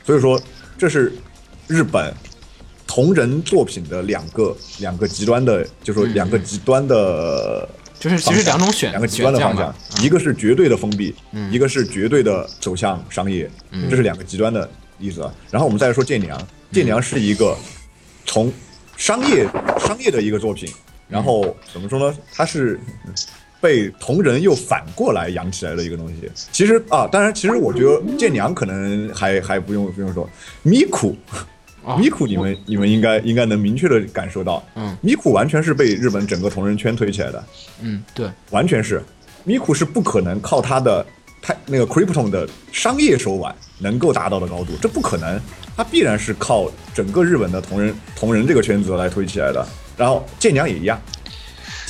[0.05, 0.41] 所以说
[0.79, 1.13] 这是
[1.69, 2.13] 日本
[2.87, 7.69] 同人作品的两个两个极端的，就是说嗯两个极端的
[7.99, 14.69] 就是其实两种选两个极端的方向一个是绝对的封闭，嗯一个是绝对的走向商业，嗯这是两个极端的
[14.99, 15.23] 例子。
[15.23, 15.33] 啊。
[15.51, 17.57] 然后我们再来说剑娘，剑娘是一个
[18.25, 18.53] 从
[18.97, 19.47] 商业
[19.79, 20.69] 商业的一个作品，
[21.09, 22.17] 然后怎么说呢？
[22.33, 22.81] 它是
[23.61, 26.31] 被同人又反过来养起来的一个东西。
[26.53, 30.29] 其实啊，当然，其实我觉得剑娘可能还还不用不用说，
[30.63, 31.17] 咪库。
[31.83, 34.95] 哦咪库，你们你们应该应该能明确的感受到，嗯。
[35.01, 37.43] 咪库完全是被日本整个同人圈推起来的，
[37.81, 39.03] 嗯，对，完全是，
[39.45, 41.05] 咪库是不可能靠他的
[41.41, 45.41] 太那个 Krypton 的商业手腕能够达到的高度，这不可能，
[45.75, 49.67] 他必然是靠整个日本的同人同人这个圈子来推起来的。
[49.97, 51.01] 然后剑娘也一样，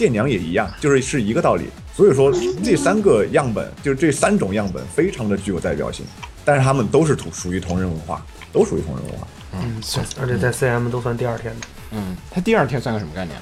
[0.00, 1.64] 剑娘也一样，就是是一个道理。
[1.94, 2.32] 所以说
[2.64, 6.06] 这三个样本，就是这三种样本，非常的具有代表性，
[6.42, 9.28] 但是他们都是同属于同人文化，都属于同人文化。
[9.52, 11.66] 嗯行，而且在 CM 都算第二天的。
[11.90, 13.38] 嗯，它第二天算个什么概念？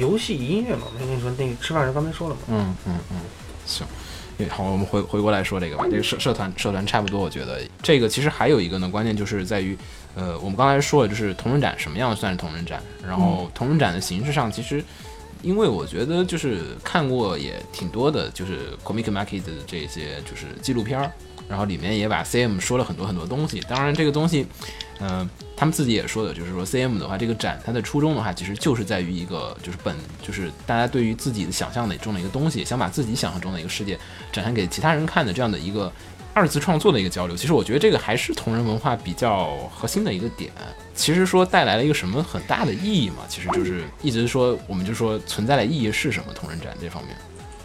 [0.00, 3.16] 游戏音乐嘛，我跟你说，那个吃饭时刚才说了嘛，嗯嗯嗯，
[3.64, 3.86] 行。
[4.50, 5.84] 好，我们回回过来说这个吧。
[5.88, 9.78] 这个社社团社团差不多，我觉得这个其实还有一个呢，关键就是在于，
[10.16, 14.82] 呃，我们刚才说了，就是同人展什么样算是同人展，然后同人展的形式上，其实
[15.42, 21.12] 因为我觉得就是看过也挺多的，就是 Comic Market 的这些就是纪录片儿，
[21.48, 23.60] 然后里面也把 CM 说了很多很多东西。
[23.68, 24.46] 当然，这个东西，
[25.00, 33.98] 嗯、他们自己也说的，就是说 CM 的话，这个展它的初衷的话，其实就是在于一个就是本就是大家对于自己的想象的中的一个东西，想把自己想象中的一个世界
[34.30, 35.92] 展现给其他人看的这样的一个
[36.34, 37.36] 二次创作的一个交流。
[37.36, 40.50] 其实我觉得这个还是同人文化比较核心的一个点。
[40.94, 46.32] 其实说带来了一个什么很大的意义嘛，其实就是一直说我们就说存在的意义是什么？
[46.34, 47.16] 同人展这方面。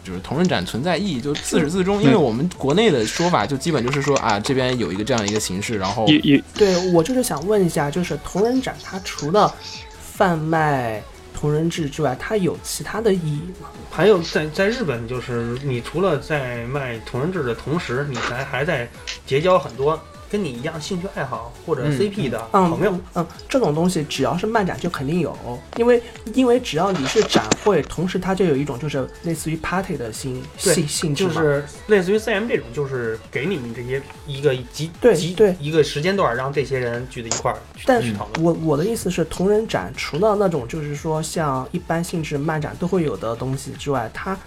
[0.03, 9.53] 就是同人展存在意义，就自始至终，因为我们国内的说法就基本就是说啊，这边有一个这样一个形式，然后也也对我就是想问一下，就是同人展它除了
[9.99, 11.03] 贩卖
[11.39, 13.69] 同人志之外，它有其他的意义吗？
[13.91, 18.89] 还有在在日本，就是你除了在卖同人志的同时，你还还在
[19.23, 22.99] 结交很多跟你一样兴趣爱好或者嗯 CP 的嗯朋友。
[23.15, 25.37] 嗯，这种东西只要是漫展就肯定有，
[25.77, 26.01] 因为
[26.33, 31.33] 因为只要你是展会，同时它就有一种就是类似于 party 的性对性性质嘛。
[31.33, 38.13] 就是类似于 CM 这种，就是给你们这些一个集对集对一个时间段，让这些人聚在一块儿但是。
[38.39, 44.37] 我我的意思是，同人展除了那种就是说像一般性质漫展都会有的东西之外，它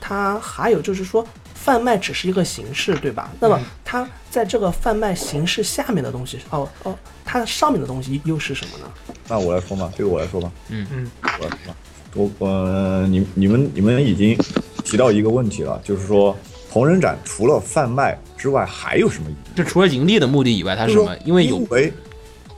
[0.00, 1.26] 它还有就是说
[1.60, 3.30] 贩卖只是一个形式，对吧？
[3.40, 8.90] 那么它在这个贩卖形式下面的东西，哦哦，它上面的东西又是什么呢？
[9.28, 10.50] 那我来说嘛，这个我来说吧。
[10.68, 11.76] 嗯嗯，我来说吧。
[12.14, 14.38] 我呃，你你们你们已经
[14.84, 16.34] 提到一个问题了，就是说
[16.70, 19.56] 同人展除了贩卖之外还有什么意义？
[19.56, 21.14] 就除了盈利的目的以外，它是什么？
[21.24, 21.92] 因为有因为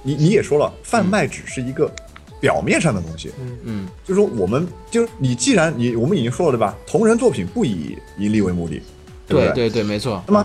[0.02, 1.92] 你你也说了，贩卖只是一个
[2.40, 6.74] 表面上的东西，嗯嗯就是说我们就是你既然你我们已经说了对吧？
[6.86, 8.82] 同人作品不以盈利为目的，
[9.26, 10.22] 对不对对对，没错。
[10.26, 10.44] 那么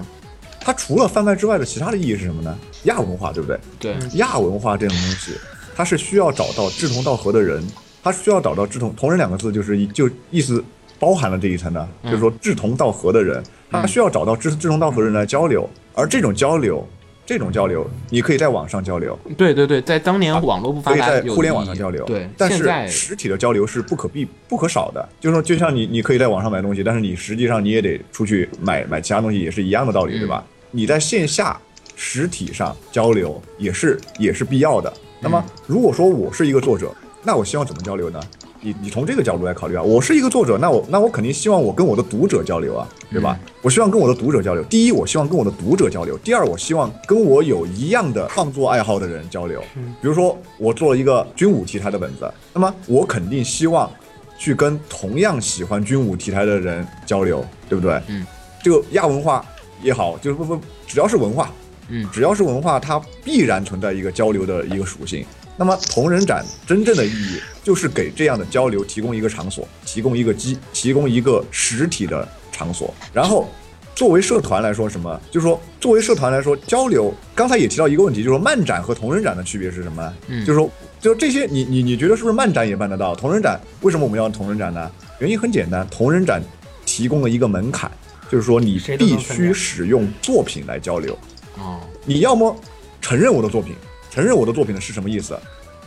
[0.60, 2.58] 它除了贩卖之外的其他的意义是什么呢？
[2.84, 3.60] 亚文化，对不对？
[3.80, 5.32] 对，亚文化这种东西，
[5.76, 7.66] 它是需要找到志同道合的人，
[8.04, 10.64] 它需要找到志同同人两个字就是就意思
[11.00, 16.88] 包含了这一层的，嗯就是说志同道合的人，他需要找到志志同道合的人来交流，而这种交流，
[17.26, 25.10] 这种交流，你可以在网上交流，对对对，在当年网络不发达可以在互联网上交流，对，但是实体的交流是不可避不可少的。
[25.20, 30.44] 就是说，就像你你可以在网上买东西，但是你实际上你也得出去买买其他东西，也是一样的道理，对吧？
[30.46, 31.58] 嗯你在线下
[31.96, 34.92] 实体上交流也是也是必要的。
[35.22, 38.20] 那么，如果说我是一个作者，那我希望怎么交流呢？
[38.66, 43.40] 你你从这个角度来考虑啊，我是一个作者，那我那我肯定希望我跟我的读者交流啊，对吧？
[43.62, 44.64] 我希望跟我的读者交流。
[44.64, 49.62] 第一，我希望跟我的读者交流；第二，我希望跟我有一样的创作爱好的人交流。
[50.02, 53.88] 比如说，我做了一个军武题材的本子，那么我肯定希望
[54.36, 58.02] 去跟同样喜欢军武题材的人交流，对不对？
[58.08, 58.26] 嗯，
[58.64, 59.46] 这个亚文化
[59.84, 61.52] 也好，就是不不，只要是文化，
[61.90, 65.24] 嗯只要是文化，它必然存在一个交流的一个属性。
[65.58, 72.94] 那么同人展真正的意义就是给这样的交流提供一个场所，提供一个机，提供一个实体的场所。
[73.14, 73.50] 然后，
[73.96, 75.20] 作为社团来说，什么？
[75.32, 77.14] 就是说，作为社团来说，交流。
[77.34, 80.14] 刚才也提到一个问题，就是说漫展和同人展的区别是什么？
[80.28, 83.16] 嗯就是说，就是这些，你你你觉得是不是漫展也办得到？
[83.16, 84.92] 同人展为什么我们要同人展呢？
[85.20, 86.44] 原因很简单，同人展
[86.86, 87.90] 提供了一个门槛，
[88.30, 91.18] 就是说你必须使用作品来交流。
[91.58, 92.54] 哦，你要么
[93.00, 93.74] 承认我的作品，
[94.16, 95.38] 承认我的作品的是什么意思？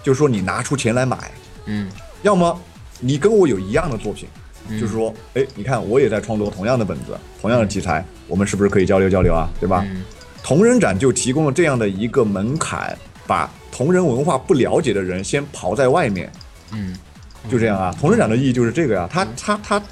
[0.03, 1.17] 就是说你拿出钱来买，
[1.65, 1.89] 嗯
[2.21, 2.61] 要么
[3.01, 4.29] 你跟我有一样的作品，
[4.69, 9.49] 嗯就是说，哎，你看我也在创作同样的本子，同样的题材，我们是不是可以交流交流啊？
[9.59, 9.83] 对吧？
[9.89, 10.05] 嗯
[10.43, 16.31] 同人展就提供了这样的一个门槛，把同人文化不了解的人先刨在外面，
[16.73, 16.95] 嗯
[17.51, 17.95] 就这样啊。
[17.99, 19.83] 同人展的意义就是这个呀，它它它，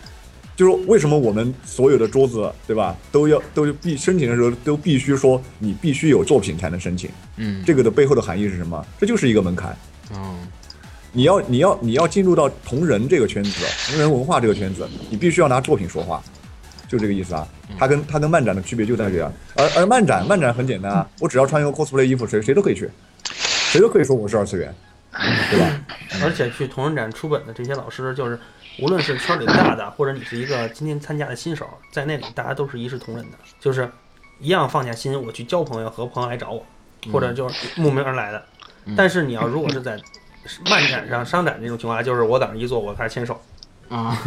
[0.56, 8.84] 就是为什么我们所有的桌子对吧，都要都必申请的时候都必须说你必须有作品才能申请，嗯，这个的背后的含义是什么？
[8.98, 9.70] 这就是一个门槛。
[10.12, 10.34] 哦。
[11.12, 16.22] 你要你要你要进入到同人这个圈子，同人文化这个圈子，你必须要拿作品说话，
[16.88, 17.46] 就这个意思啊。
[17.78, 22.88] 它跟它跟漫展的区别就在这样，而而漫展漫展很简单啊，我只要穿一个 cosplay 衣服，谁谁都可以去，
[23.24, 24.74] 谁都可以说我是二次元，
[25.50, 25.84] 对吧？
[26.22, 28.38] 而且去同人展出本的这些老师，就是
[28.78, 33.90] 无论是圈里大的，或者你是一个今天参加的新手，在那里大家都是一视同仁的，就是
[34.38, 36.64] 一样放下心，我去交朋友和朋友来找我，
[37.12, 38.44] 或者就是慕名而来的。
[38.96, 39.98] 但是你要如果是在
[40.70, 43.40] 漫展上、商展这种情况下，就是我在那儿一坐，我开始牵手，
[43.88, 44.18] 啊，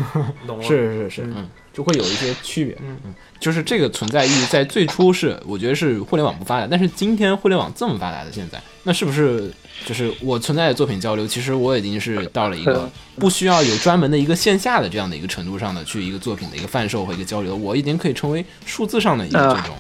[0.42, 0.64] 你懂吗？
[0.64, 2.78] 是是是，嗯，就会有一些区别。
[2.82, 9.52] 嗯嗯，就是这个存在意义在最初是我觉得是互联网不发达，但是今天互联网这么发达的现在，那是不是
[9.86, 12.90] 就是我存在的作品交流，其实我已经是到了一个
[13.20, 19.76] 不需要有专门的一个线下的这样的一个程度上的去一个作品的一个贩售和一个交流，我已经可以成为数字上的一个这种。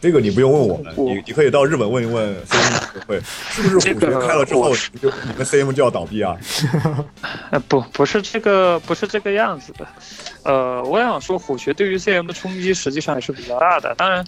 [0.00, 2.36] 这个你不用问我们，你你可以到日本问一问
[2.92, 3.20] 协会，
[3.50, 6.36] 是不是虎穴开了之后，你就你们 CM 就要倒闭啊？
[7.50, 9.86] 呃，不，不是这个，不是这个样子的。
[10.44, 13.94] 呃，我想说，虎穴对于 CM 的冲击实际上也是比较大的。
[13.94, 14.24] 当然，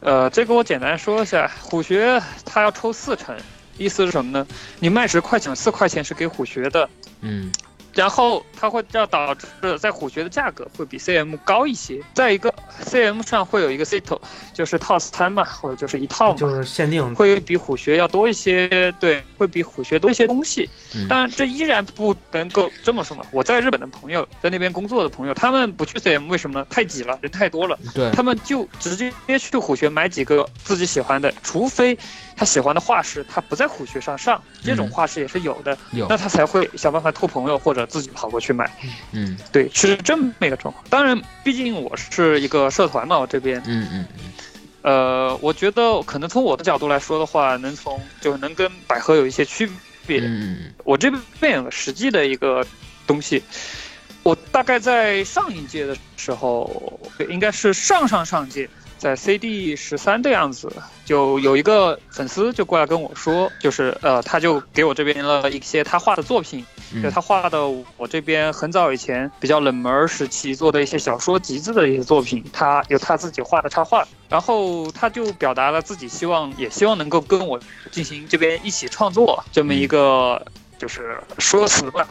[0.00, 3.36] 呃，这个我简单说一下，虎穴它要抽四成，
[3.78, 4.46] 意思是什么呢？
[4.80, 6.88] 你卖十块钱，四块钱是给虎穴的，
[7.20, 7.50] 嗯
[7.94, 9.46] 然后它会这样导致
[9.78, 12.00] 在虎穴的价格会比 CM 高一些。
[12.14, 12.52] 再一个
[12.84, 14.18] ，CM 上会有一个 set，
[14.52, 20.68] 就是套餐嘛，或者就是一套嘛，就是限定会比虎穴要多一些，对，会比虎穴多一些东西。
[20.94, 23.24] 嗯当然，这依然不能够这么说嘛。
[23.32, 26.66] 我在日本的朋友，在那边工作的朋友，他们不去 CM，为什么呢？
[26.70, 27.78] 太挤了，人太多了。
[27.94, 31.98] 对，他们就直接去虎穴买几个自己喜欢的，除非
[32.36, 38.70] 他喜欢的画师他不在虎穴上上，这种嗯画师也是有的，有那他才会想办法托朋友或者自己跑过去买。
[39.12, 40.84] 嗯对，是这么一个状况。
[40.90, 44.32] 当然，毕竟我是一个社团嘛，我这边嗯嗯嗯
[44.82, 49.70] 呃，我觉得可能从我的角度来说的话，能从就是能跟百合有一些区
[50.06, 50.20] 别。
[50.20, 52.66] 嗯我这边有个实际的一个
[53.06, 53.40] 东西，
[54.24, 58.68] 我大概在上一届的时候，应该是上上上届，
[58.98, 60.68] 在 CD 十三的样子，
[61.04, 66.66] 就有一个粉丝就过来跟我说，就是呃，他就给我这边了一些他画的作品，
[67.00, 67.66] 就他画的
[67.96, 77.58] 我这边很早以前比较冷门时期做的一些小说集子的一些作品，他有他自己画的插画，然后他就表达了自己希望，也希望能够跟我
[77.90, 80.44] 进行这边一起创作这么一个
[80.78, 82.06] 就是说辞吧。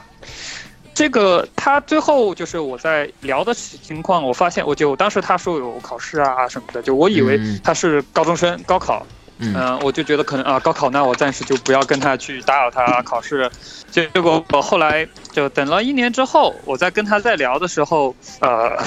[0.93, 7.59] 这个他最后就是我在聊的情况，我发现我就当时他说有考试啊什么的，就我以为嗯。
[7.63, 9.05] 他是高中生高考，
[9.41, 13.49] 嗯嗯、我就觉得可能啊高考那我暂时就不要跟他去打扰他考试。
[13.89, 18.77] 结果我后来就等了一年之后，我在跟他在聊的时候，呃，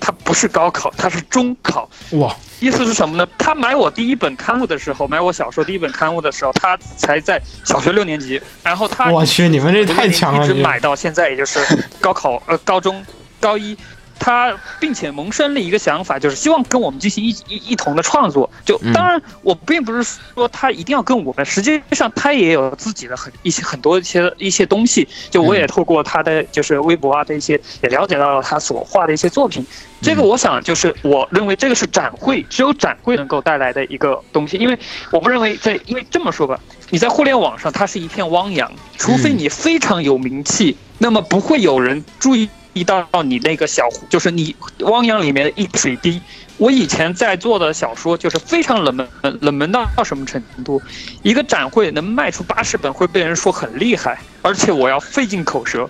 [0.00, 1.88] 他不是高考，他是中考。
[2.12, 3.26] 哇，意思是什么呢？
[3.38, 10.44] 他买我第一本刊物的时候，买我小说第一本刊物的时候，他才在小学六年级，然后他我去，你们这太强了！
[10.44, 11.60] 一直买到现在，也就是
[12.00, 13.04] 高考呃高中
[13.38, 13.76] 高一。
[14.18, 18.48] 他并且萌生了一个想法，就是希望跟我们进行一一一同的创作。
[18.64, 25.06] 就嗯当然，我并不是说他一定要跟我们，实际上他也有自己的很一些很多一些一些东西。
[25.30, 29.64] 就我也透过他的就是微博啊的一些，也了解到了他所画的一些作品。
[30.00, 34.78] 这个我想就是我认为这个是展会，只有展会能够带来的一个东西，因为
[35.10, 36.58] 我不认为在，因为这么说吧，
[36.90, 42.48] 你在互联网上它是一片汪洋，除非你非常有名气，那么不会有人注意
[42.82, 46.20] 到你那个小，就是你汪洋里面的一水滴。
[46.56, 49.08] 我以前在做的小说就是非常冷门，
[49.40, 50.80] 冷门到什么程度？
[51.22, 55.88] 一个展会能卖出八十本会被人说很厉害，而且我要费尽口舌。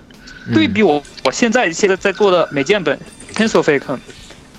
[0.52, 2.98] 对比我我现在现在在做的每件本
[3.34, 3.98] Pencil Fake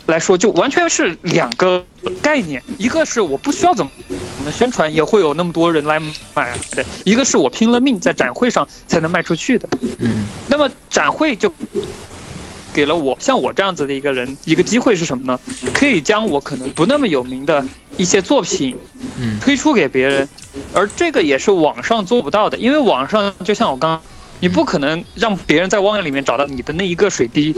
[0.05, 1.83] 来说，就完全是两个
[2.21, 2.61] 概念。
[2.77, 3.91] 一个是我不需要怎么
[4.37, 5.99] 怎么宣传，也会有那么多人来
[6.35, 9.67] 买的；一个是我拼了命在展会上才能卖出去的。
[9.97, 11.51] 嗯那么展会就
[12.75, 15.39] 给了我像我这样子的一个人一个机会是什么呢？
[15.73, 17.65] 可以将我可能不那么有名的
[17.95, 18.75] 一些作品
[19.17, 20.27] 嗯推出给别人，
[20.73, 24.01] 而这个也是网上做不到的，因为网上就像我刚刚，
[24.41, 27.55] 你不可能让别人在汪洋里面找到你的那一个水滴，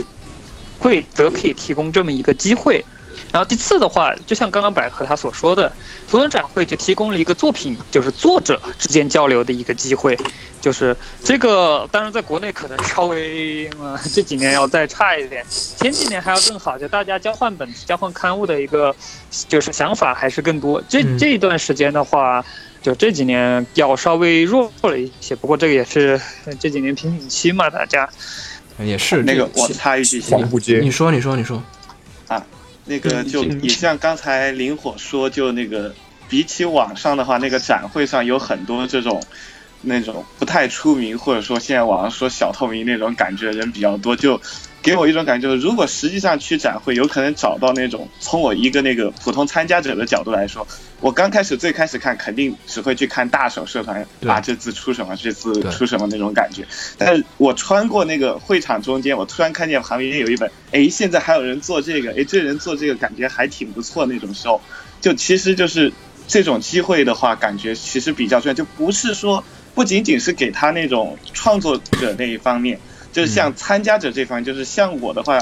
[0.78, 2.84] 会则可以提供这么一个机会。
[3.32, 5.72] 然后第四的话，就像刚刚百合他所说的，
[6.10, 10.18] 图文展会就提供了一个作品，就是作者之间交流的一个机会。
[10.60, 18.94] 就是这个，当然在国内可能稍微呃这几年要再差一点，前几年还要更好，就大家交换本子、交换刊物的一个
[19.46, 20.82] 就是想法还是更多。
[20.88, 22.44] 这嗯这一段时间的话，
[22.82, 28.08] 就这几年要稍微弱了一些，不过这个也是呃这几年瓶颈期嘛，大家。
[28.80, 31.62] 也是那个我插一句，黄浦街你说你说你说，
[32.88, 35.94] 那个就嗯也像刚才林火说，就那个
[36.28, 39.22] 比起网上的话，那个展会上有很多这种
[39.82, 44.40] 那种不太出名，或者说现在网上说小透明那种感觉的人比较多，就
[44.80, 50.66] 给我一种感觉，就是如果实际上去展会，有可能找到那种从我一个那个普通参加者的角度来说，
[51.00, 56.66] 我刚开始最开始看肯定只会去看大手社团啊，这次出什么，这次出什么那种感觉。
[56.96, 64.60] 但是我穿过那个会场中间，我突然看见旁边有一本，哎，现在还有人做这个，哎，这人做这个感觉还挺不错那种时候，
[65.00, 65.92] 就其实就是
[66.28, 69.42] 这种机会的话，感觉其实比较重要，就不是说
[69.74, 72.78] 不仅仅是给他那种创作者那一方面，
[73.18, 75.40] 就是像参加者这方面，就是像我的话，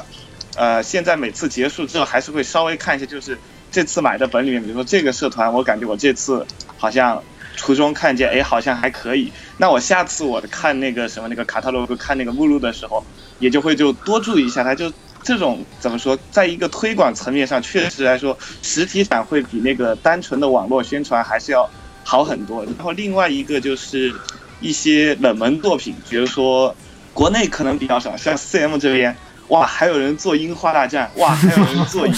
[0.57, 3.37] 呃，现在每次结束之后还是会稍微看一下，就是
[3.71, 6.47] 这次买的本里面，比如说这个社团，我感觉我这次
[6.79, 7.23] 好像
[7.59, 9.31] 途中看见，哎，好像还可以。
[9.59, 13.05] 那我下次我看那个什么那个卡塔罗格看那个目录的时候，
[13.41, 14.75] 也就会就多注意一下它。
[14.75, 14.91] 就
[15.23, 21.69] 这种怎么说，在一个推广层面上，确实来说，实体展会比那个单纯的网络宣传还是要
[22.05, 22.65] 好很多。
[22.65, 24.15] 然后另外一个就是
[24.63, 26.75] 一些冷门作品，比如说
[27.17, 29.17] 国内可能比较少，像 CM 这边。
[29.49, 32.15] 哇，还有人做樱花大战，哇， 还有人做银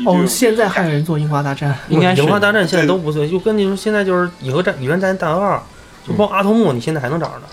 [0.00, 2.20] 鹰，哦，现在还有人做樱花大战，应该是。
[2.20, 5.58] 樱花大战现在都不做，就跟你说现在就是以后战宇宙战大二，
[6.06, 7.46] 就包括阿童木，你现在还能找着呢。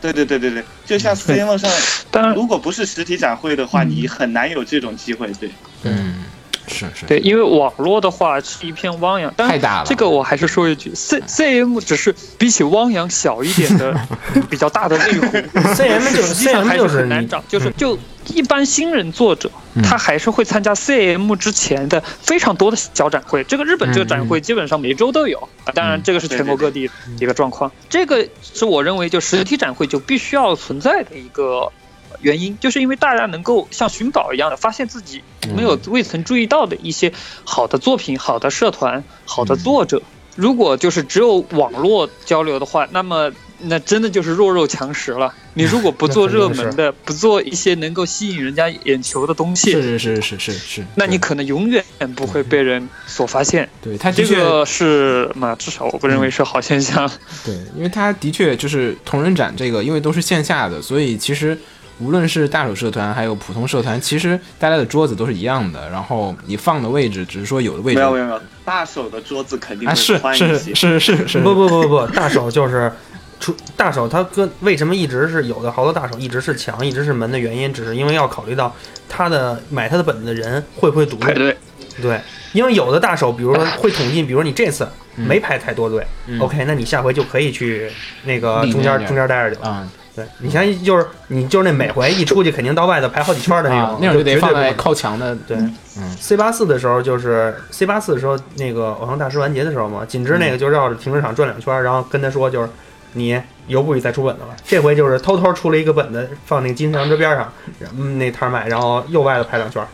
[0.00, 1.70] 对对对对对，就像 CM 上，
[2.10, 5.30] 当然，如果不是实体展会的话，你很难有这种机会。
[5.34, 5.50] 对，
[5.82, 6.24] 嗯，
[6.66, 9.86] 是是，对，因为网络的话是一片汪洋，当然太大了。
[9.86, 13.94] 这个我还是说一句，C C M 只是比起汪洋小一点的
[14.50, 19.82] 比较大的内湖 CM 就是实际上 CM 还就是很难找，就是就一般新人作者，嗯。
[19.82, 23.44] 他还是会参加 C M 之前的非常多的小展会。
[23.44, 26.90] 这个日本这个展会基本上每周都有，啊，当然这个是全国各地
[27.20, 27.70] 一个状况。
[27.88, 31.70] 这个是我认为就实体展会就必须要存在的一个
[32.20, 35.22] 原因，就是因为大家能够像寻宝一样的发现自己
[35.54, 37.12] 没有未曾注意到的一些
[37.44, 40.02] 好的作品、好的社团、好的作者。
[40.34, 45.32] 如果就是只有网络交流的话，那么那真的就是弱肉强食了。
[45.54, 51.82] 你如果不做热门的，不做一些能够吸引人家眼球的东西，是是是是是是，那你可能永远
[52.14, 53.66] 不会被人所发现。
[53.80, 57.10] 对他的这个是嘛，至少我不认为是好现象。
[57.42, 61.58] 对，因为它的确就是同人展这个，因为都是线下的，所以其实
[61.98, 70.74] 无论是大手社团还有普通社团，其实大家的桌子都是一样的，然后你放的位置只是说有的位置没有没有没有，大手的桌子肯定是是宽一些。
[70.74, 72.92] 是是是，不不不不不，大手就是
[73.40, 78.74] 出大手，他跟为什么一直是有的好多大手一直是墙，一直是门的原因，只是因为要考虑到
[79.08, 81.56] 他的买他的本子的人会不会读排队，
[82.02, 82.20] 对，
[82.52, 86.38] 因为有的大手，比如说会统计，比如说你这次没排太多队、嗯。
[86.40, 87.90] O k 那你下回就可以去
[88.24, 89.68] 那个中间中间待着去了。
[89.68, 95.56] 啊对你像就是你就是那每回一出去肯定到外头排好几圈的那种，，啊那种就得放在靠墙的，对，
[95.98, 102.68] 嗯 C 八四的时候就是 C 八四的时候，那个偶像大师完结的时候嘛，锦织那个就绕着停车场转两圈，然后跟他说就是
[103.12, 104.56] 你以后不许再出本子了。
[104.66, 107.52] 这回就是偷偷出了一个本子放那个金山之边上，
[107.96, 109.86] 嗯，那摊儿卖，然后又外头排两圈，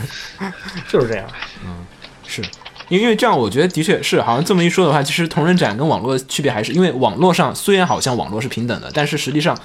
[0.88, 1.24] 就是这样。
[1.64, 1.86] 嗯
[2.26, 2.42] 是。
[2.88, 9.58] 因为这样，我觉得的确是，好像这么一说的话，其实同人展跟网络的区别还是，因为网络上虽然好像网络是平等的，但是实际上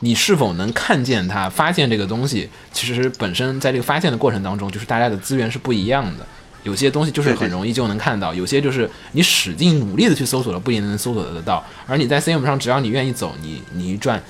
[0.00, 6.26] 你是否能看见它、发现这个东西，其实本身在这个发现的过程当中，就是大家的资源是不一样的。
[6.64, 11.64] 有些东西就是很容易就能看到，有些就是你使劲努力的去搜索了，不一定能搜索得到。
[11.86, 14.20] 而你在 CM 上，只要你愿意走，你你一转，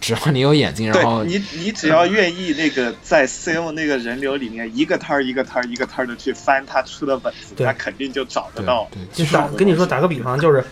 [0.00, 8.88] 只要你有眼睛，然后你，你只要愿意那个在 C O 那个人流里面一个摊儿一个摊儿一个摊儿的去翻他出的本子，对他肯定就找得到。
[8.90, 10.64] 对，就打跟你说打个比方，就是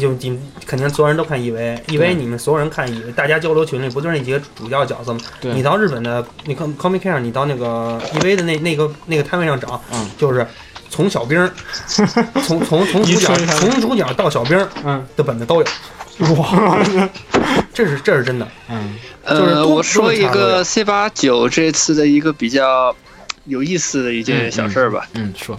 [0.00, 5.20] 就你肯定所有人都看 EV，EV 你们所有人看 EV，大家交流群里不就是那几个主要角色吗？
[5.40, 10.46] 你到日本的，你看 Comic Con 上，你到那个 EV 的那那个那个摊位上找，嗯就是
[10.92, 11.50] 从小兵儿，
[12.44, 15.66] 从从从主角从主角到小兵儿嗯的本子都有。
[16.36, 16.78] 哇，
[17.72, 18.46] 这是这是真的。
[18.68, 22.94] 嗯呃，我说一个 C 八九这次的一个比较
[23.46, 25.08] 有意思的一件小事儿吧。
[25.14, 25.58] 嗯，说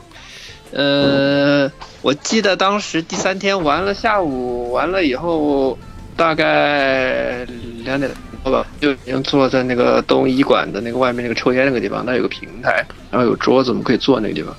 [0.71, 1.71] 呃，
[2.01, 5.77] 我记得当时第三天完了，下午完了以后，
[6.15, 7.45] 大概
[7.83, 8.09] 两点
[8.43, 14.55] 多吧，就已经坐在那个东医馆的那个外面那个抽烟那个地方，那有个平台，然后有桌子，我们可以坐那个地方。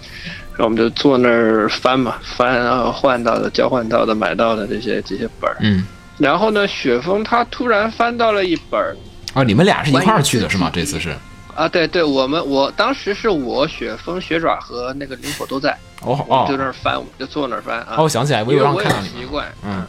[0.57, 5.57] 然后我们就坐那儿翻嘛，翻然后换到的、交换到的、买到的这些这些本儿。
[5.61, 5.85] 嗯，
[6.19, 8.97] 然后呢，雪峰他突然翻到了一本儿
[9.35, 10.71] 啊，你们俩是一块儿去的是吗？
[10.73, 11.15] 这次是？
[11.57, 15.71] 啊，对对，我们我当时是我雪峰、雪爪和那个灵火都在，
[16.03, 17.95] 哦我们就哦那儿翻，我们就坐那儿翻啊。
[17.97, 19.09] 哦，我想起来，我有看到你。
[19.09, 19.85] 习惯嗯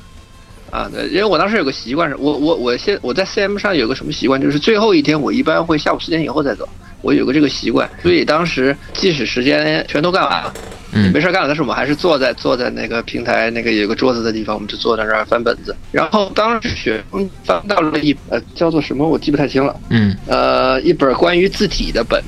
[0.71, 6.67] 啊，对，因为我当时有个习惯是，我我我现我在 CM 上有个什么习惯，就是最后一天我一般会下午四点以后再走，
[7.05, 10.51] 我有个这个习惯，所以当时即使时间全都干完了，
[10.91, 11.11] 嗯。
[11.13, 15.75] 没事干了，但是我们还是坐在坐在那个平台那个有个桌子的地方，我们就坐在那儿翻本子。
[15.91, 19.07] 然后当时雪峰翻到了一呃叫做什么？
[19.07, 22.19] 我记不太清了，嗯，呃一本关于字体的本，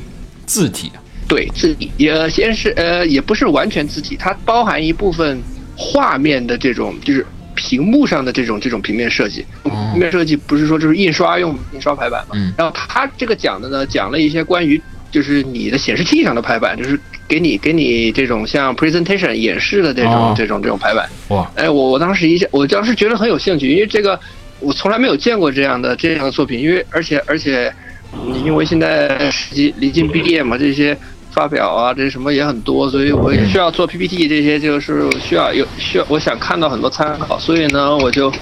[0.45, 0.91] 字体
[1.28, 1.91] 对字体。
[1.97, 5.41] 也先是呃也不是完全字体，它包含一部分
[5.75, 7.25] 画面的这种就是
[7.58, 9.43] 屏幕上的这种这种平面设计。
[9.64, 12.36] 哦平面设计不是说就是印刷用印刷排版嘛？
[12.36, 14.80] 嗯然后他这个讲的呢，讲了一些关于
[15.12, 21.10] 就是你的显示器上的排版，就是给你给你这种像 presentation 演示的这种、哦这种这种排版。
[21.30, 24.20] 哇，哎，我我当时一下，我当时觉得很有兴趣，因为这个
[24.60, 27.74] 我从来没有见过这样的这样的作品，因为而且而且，
[28.14, 30.95] 嗯因为现在时机离近毕业嘛，这些
[31.38, 38.33] 发表啊，这什么也很多，所以我也需要做 PPT，这些就是需要有需要，我想看到很多参考，所以呢，我就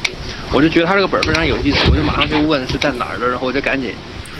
[0.54, 3.92] 我就觉得他这个本儿非常有意思，我就马上就问是在哪儿的，然后我就赶紧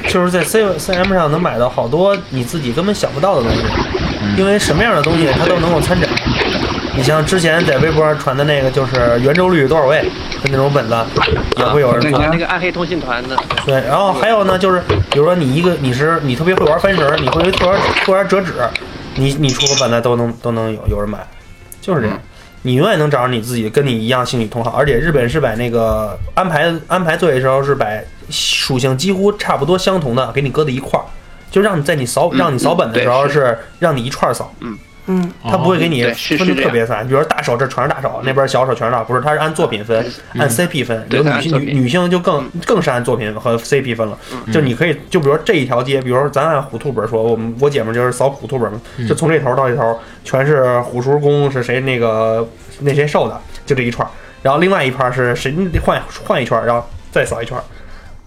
[0.08, 3.58] 就是在 C C M 上能买到好多你自己根本想不到的东西，
[4.38, 6.05] 因为什么样的东西它都能够参展。
[6.96, 10.10] 你像之前在微博上传的那个，就是圆周率多少位的
[10.46, 10.96] 那种本子，
[11.58, 12.20] 也会有人做。
[12.20, 14.82] 啊那个暗黑通信团的，对，然后还有呢，就是
[15.12, 18.54] 比如说你一个你是你特别会玩翻绳儿，你会特玩会玩折纸，
[19.16, 21.20] 你你出个本子都能都能有有人买，
[21.82, 22.18] 就是这样。
[22.62, 27.86] 你永远能找着你自己跟你一样兴趣同好，而且日本是把那个安排安排作业的时候是把
[28.32, 31.06] 属性几乎差不多相同的给你搁在一块儿，
[31.52, 34.76] 就让你在你扫嗯让你扫本的时候是让你一串儿扫，嗯，
[35.44, 36.04] 他不会给你
[36.38, 40.06] 分的特别散，比如说大手这全是大手，那边小手全是大手，不是，他是按作品分，
[40.38, 44.18] 按 CP 分，对有女性女女性就更更是按作品和 CP 分了，
[44.52, 52.48] 就你可以就比如说这一条街，比如说咱按虎兔本说，我们我姐们就是扫虎兔本嘛，就从这头到这头全是虎叔公是谁那个
[52.80, 55.54] 那谁瘦的，就这一串儿，然后另外一盘是谁
[55.84, 57.64] 换换一圈儿，然后再扫一圈儿，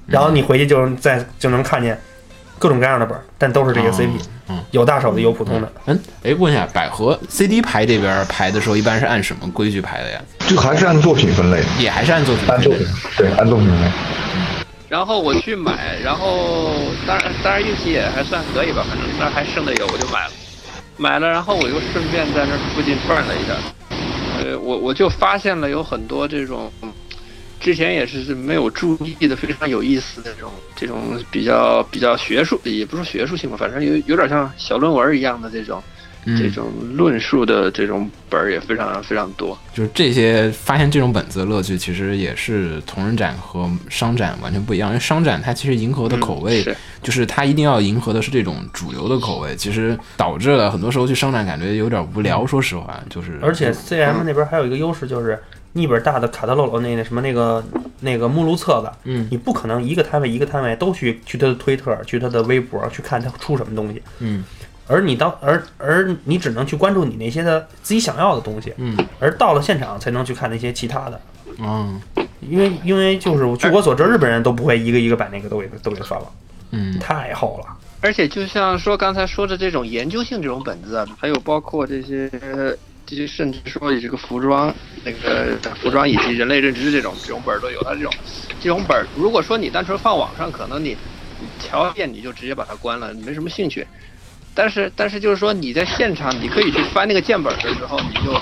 [0.07, 2.01] 然后你回去就再就能看见
[2.59, 4.09] 各种各样的本儿，但都是这个哦 CP，、
[4.49, 4.59] 嗯。
[4.73, 5.73] 有大手的，有普通的。
[5.87, 10.21] 嗯，哎，问一下，百合 CD 排这边排的时候，一般是按什么规矩排的呀？
[10.49, 12.87] 就还是按作品分类，也还是按作品按作品
[13.17, 13.91] 对按作品分类。
[14.89, 16.73] 然后我去买，然后
[17.07, 20.33] 当然当然运气也还算可以吧，反正那还剩的有我就买了，
[20.97, 23.55] 买了，然后我又顺便在那附近转了一下，
[24.43, 26.91] 呃，我我就发现了有很多这种，嗯
[27.61, 35.83] 之前也是没有注意的非常有意思的这种这种比较比较学术，也不是学术性吧，反正有有点像小论文一样的这种。
[36.27, 44.91] 这嗯，种论述的这种本儿也非常非常多，就是这些发现这种本子的乐趣，其实也是同人展和商展完全不一样。
[44.91, 52.45] 因为商展它其实迎合的口味，嗯是就是它一定要迎合的是这种主流的口味，其实导致了很多时候去商展感觉有点无聊。
[52.45, 55.41] 说实话，就是而且 CM 那边还有一个优势就是，
[55.73, 57.63] 你一本大的卡特洛那那什么那个
[58.01, 59.29] 那个目录册子，嗯。
[59.31, 64.43] 你不可能一个摊位一个摊位都去去他的推特、去他的微博去看他出什么东西，嗯。
[64.87, 68.97] 而你当而而你只能去关注你那些的自己想要的东西，嗯。
[69.21, 71.21] 而到了现场才能去看那些其他的，
[71.59, 72.01] 嗯
[72.41, 76.27] 因为因为就是据我所知，日本人都不会一个一个把那个都给都给翻了，
[76.71, 76.99] 嗯。
[76.99, 77.77] 太厚了。
[78.01, 82.31] 而且就像说刚才说的这种研究性这种本子啊，还有包括这些
[83.09, 87.83] 其实，甚至说以这个服装那个服装以及人类认知这种这种本儿都有。
[87.83, 88.13] 它这种
[88.61, 90.95] 这种本儿，如果说你单纯放网上，可能你
[91.41, 93.87] 你瞧一遍你就直接把它关了，没什么兴趣。
[94.55, 98.39] 但是但是就是说你在现场，你可以去翻那个键本的时候，你就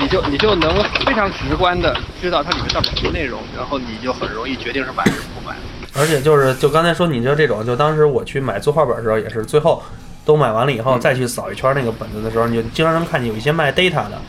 [0.00, 5.54] 你就你就能非常直观的知道它里面到底什么内容，然后你就很容易决定是买还是不买。
[5.94, 9.80] 而且就是就刚才说你就这种，就当时我去买作画本的时候也是，最后
[10.24, 14.20] 都买完了以后再去扫一圈那个本子的时候，你就经常能看见有一些卖 data 的，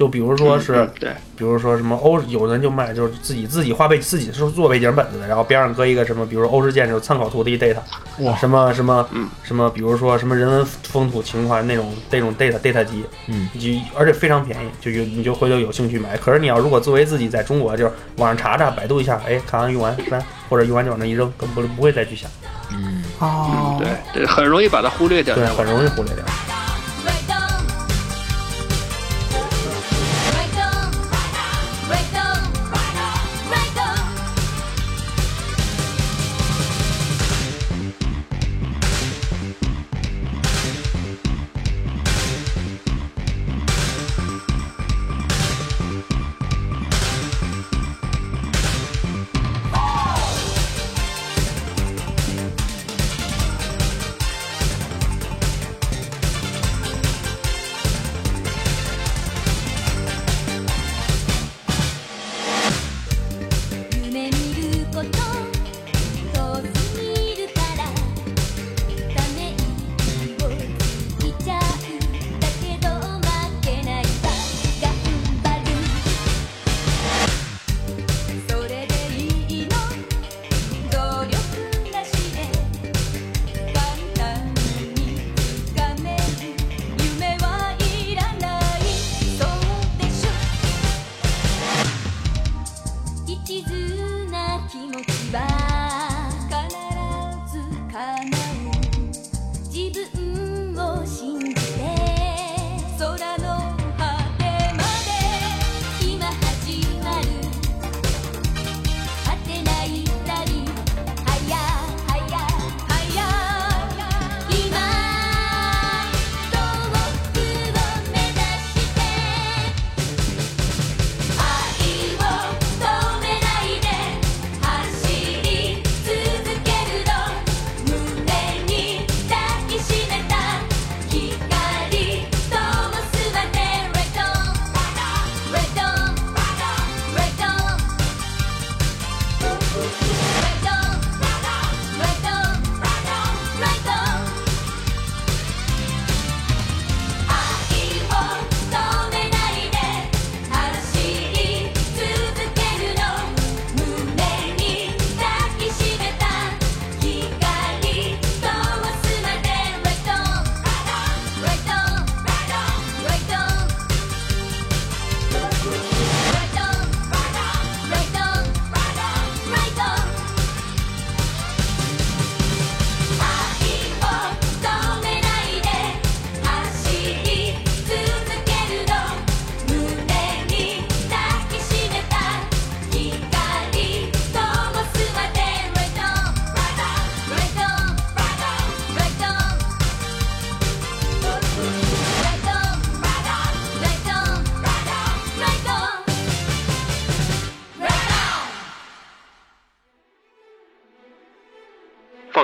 [0.00, 7.76] 就比如说是，嗯对，比如说什么欧，有人就卖就是自己自己画背自己是做背景本子的，然后边上搁一个什么，比如欧式建筑参考图的一 data，
[8.20, 16.16] 哇什么什么嗯什么，比如说什么人文风土情怀那种那种 data data 机，嗯，就而且非常便宜，就有你就回头有兴趣买。
[16.16, 22.30] 可是你要如果作为自己在中国，就是网上查查、百度一下，哎，看完用完删，或者用完就往那一扔，根本不会再去想，
[22.72, 25.34] 嗯，哦，对对，很容易把它忽略掉。
[25.34, 26.24] 对，很容易忽略掉。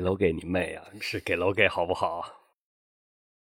[0.00, 0.82] 给楼给你妹啊！
[0.98, 2.39] 是给楼给好不好？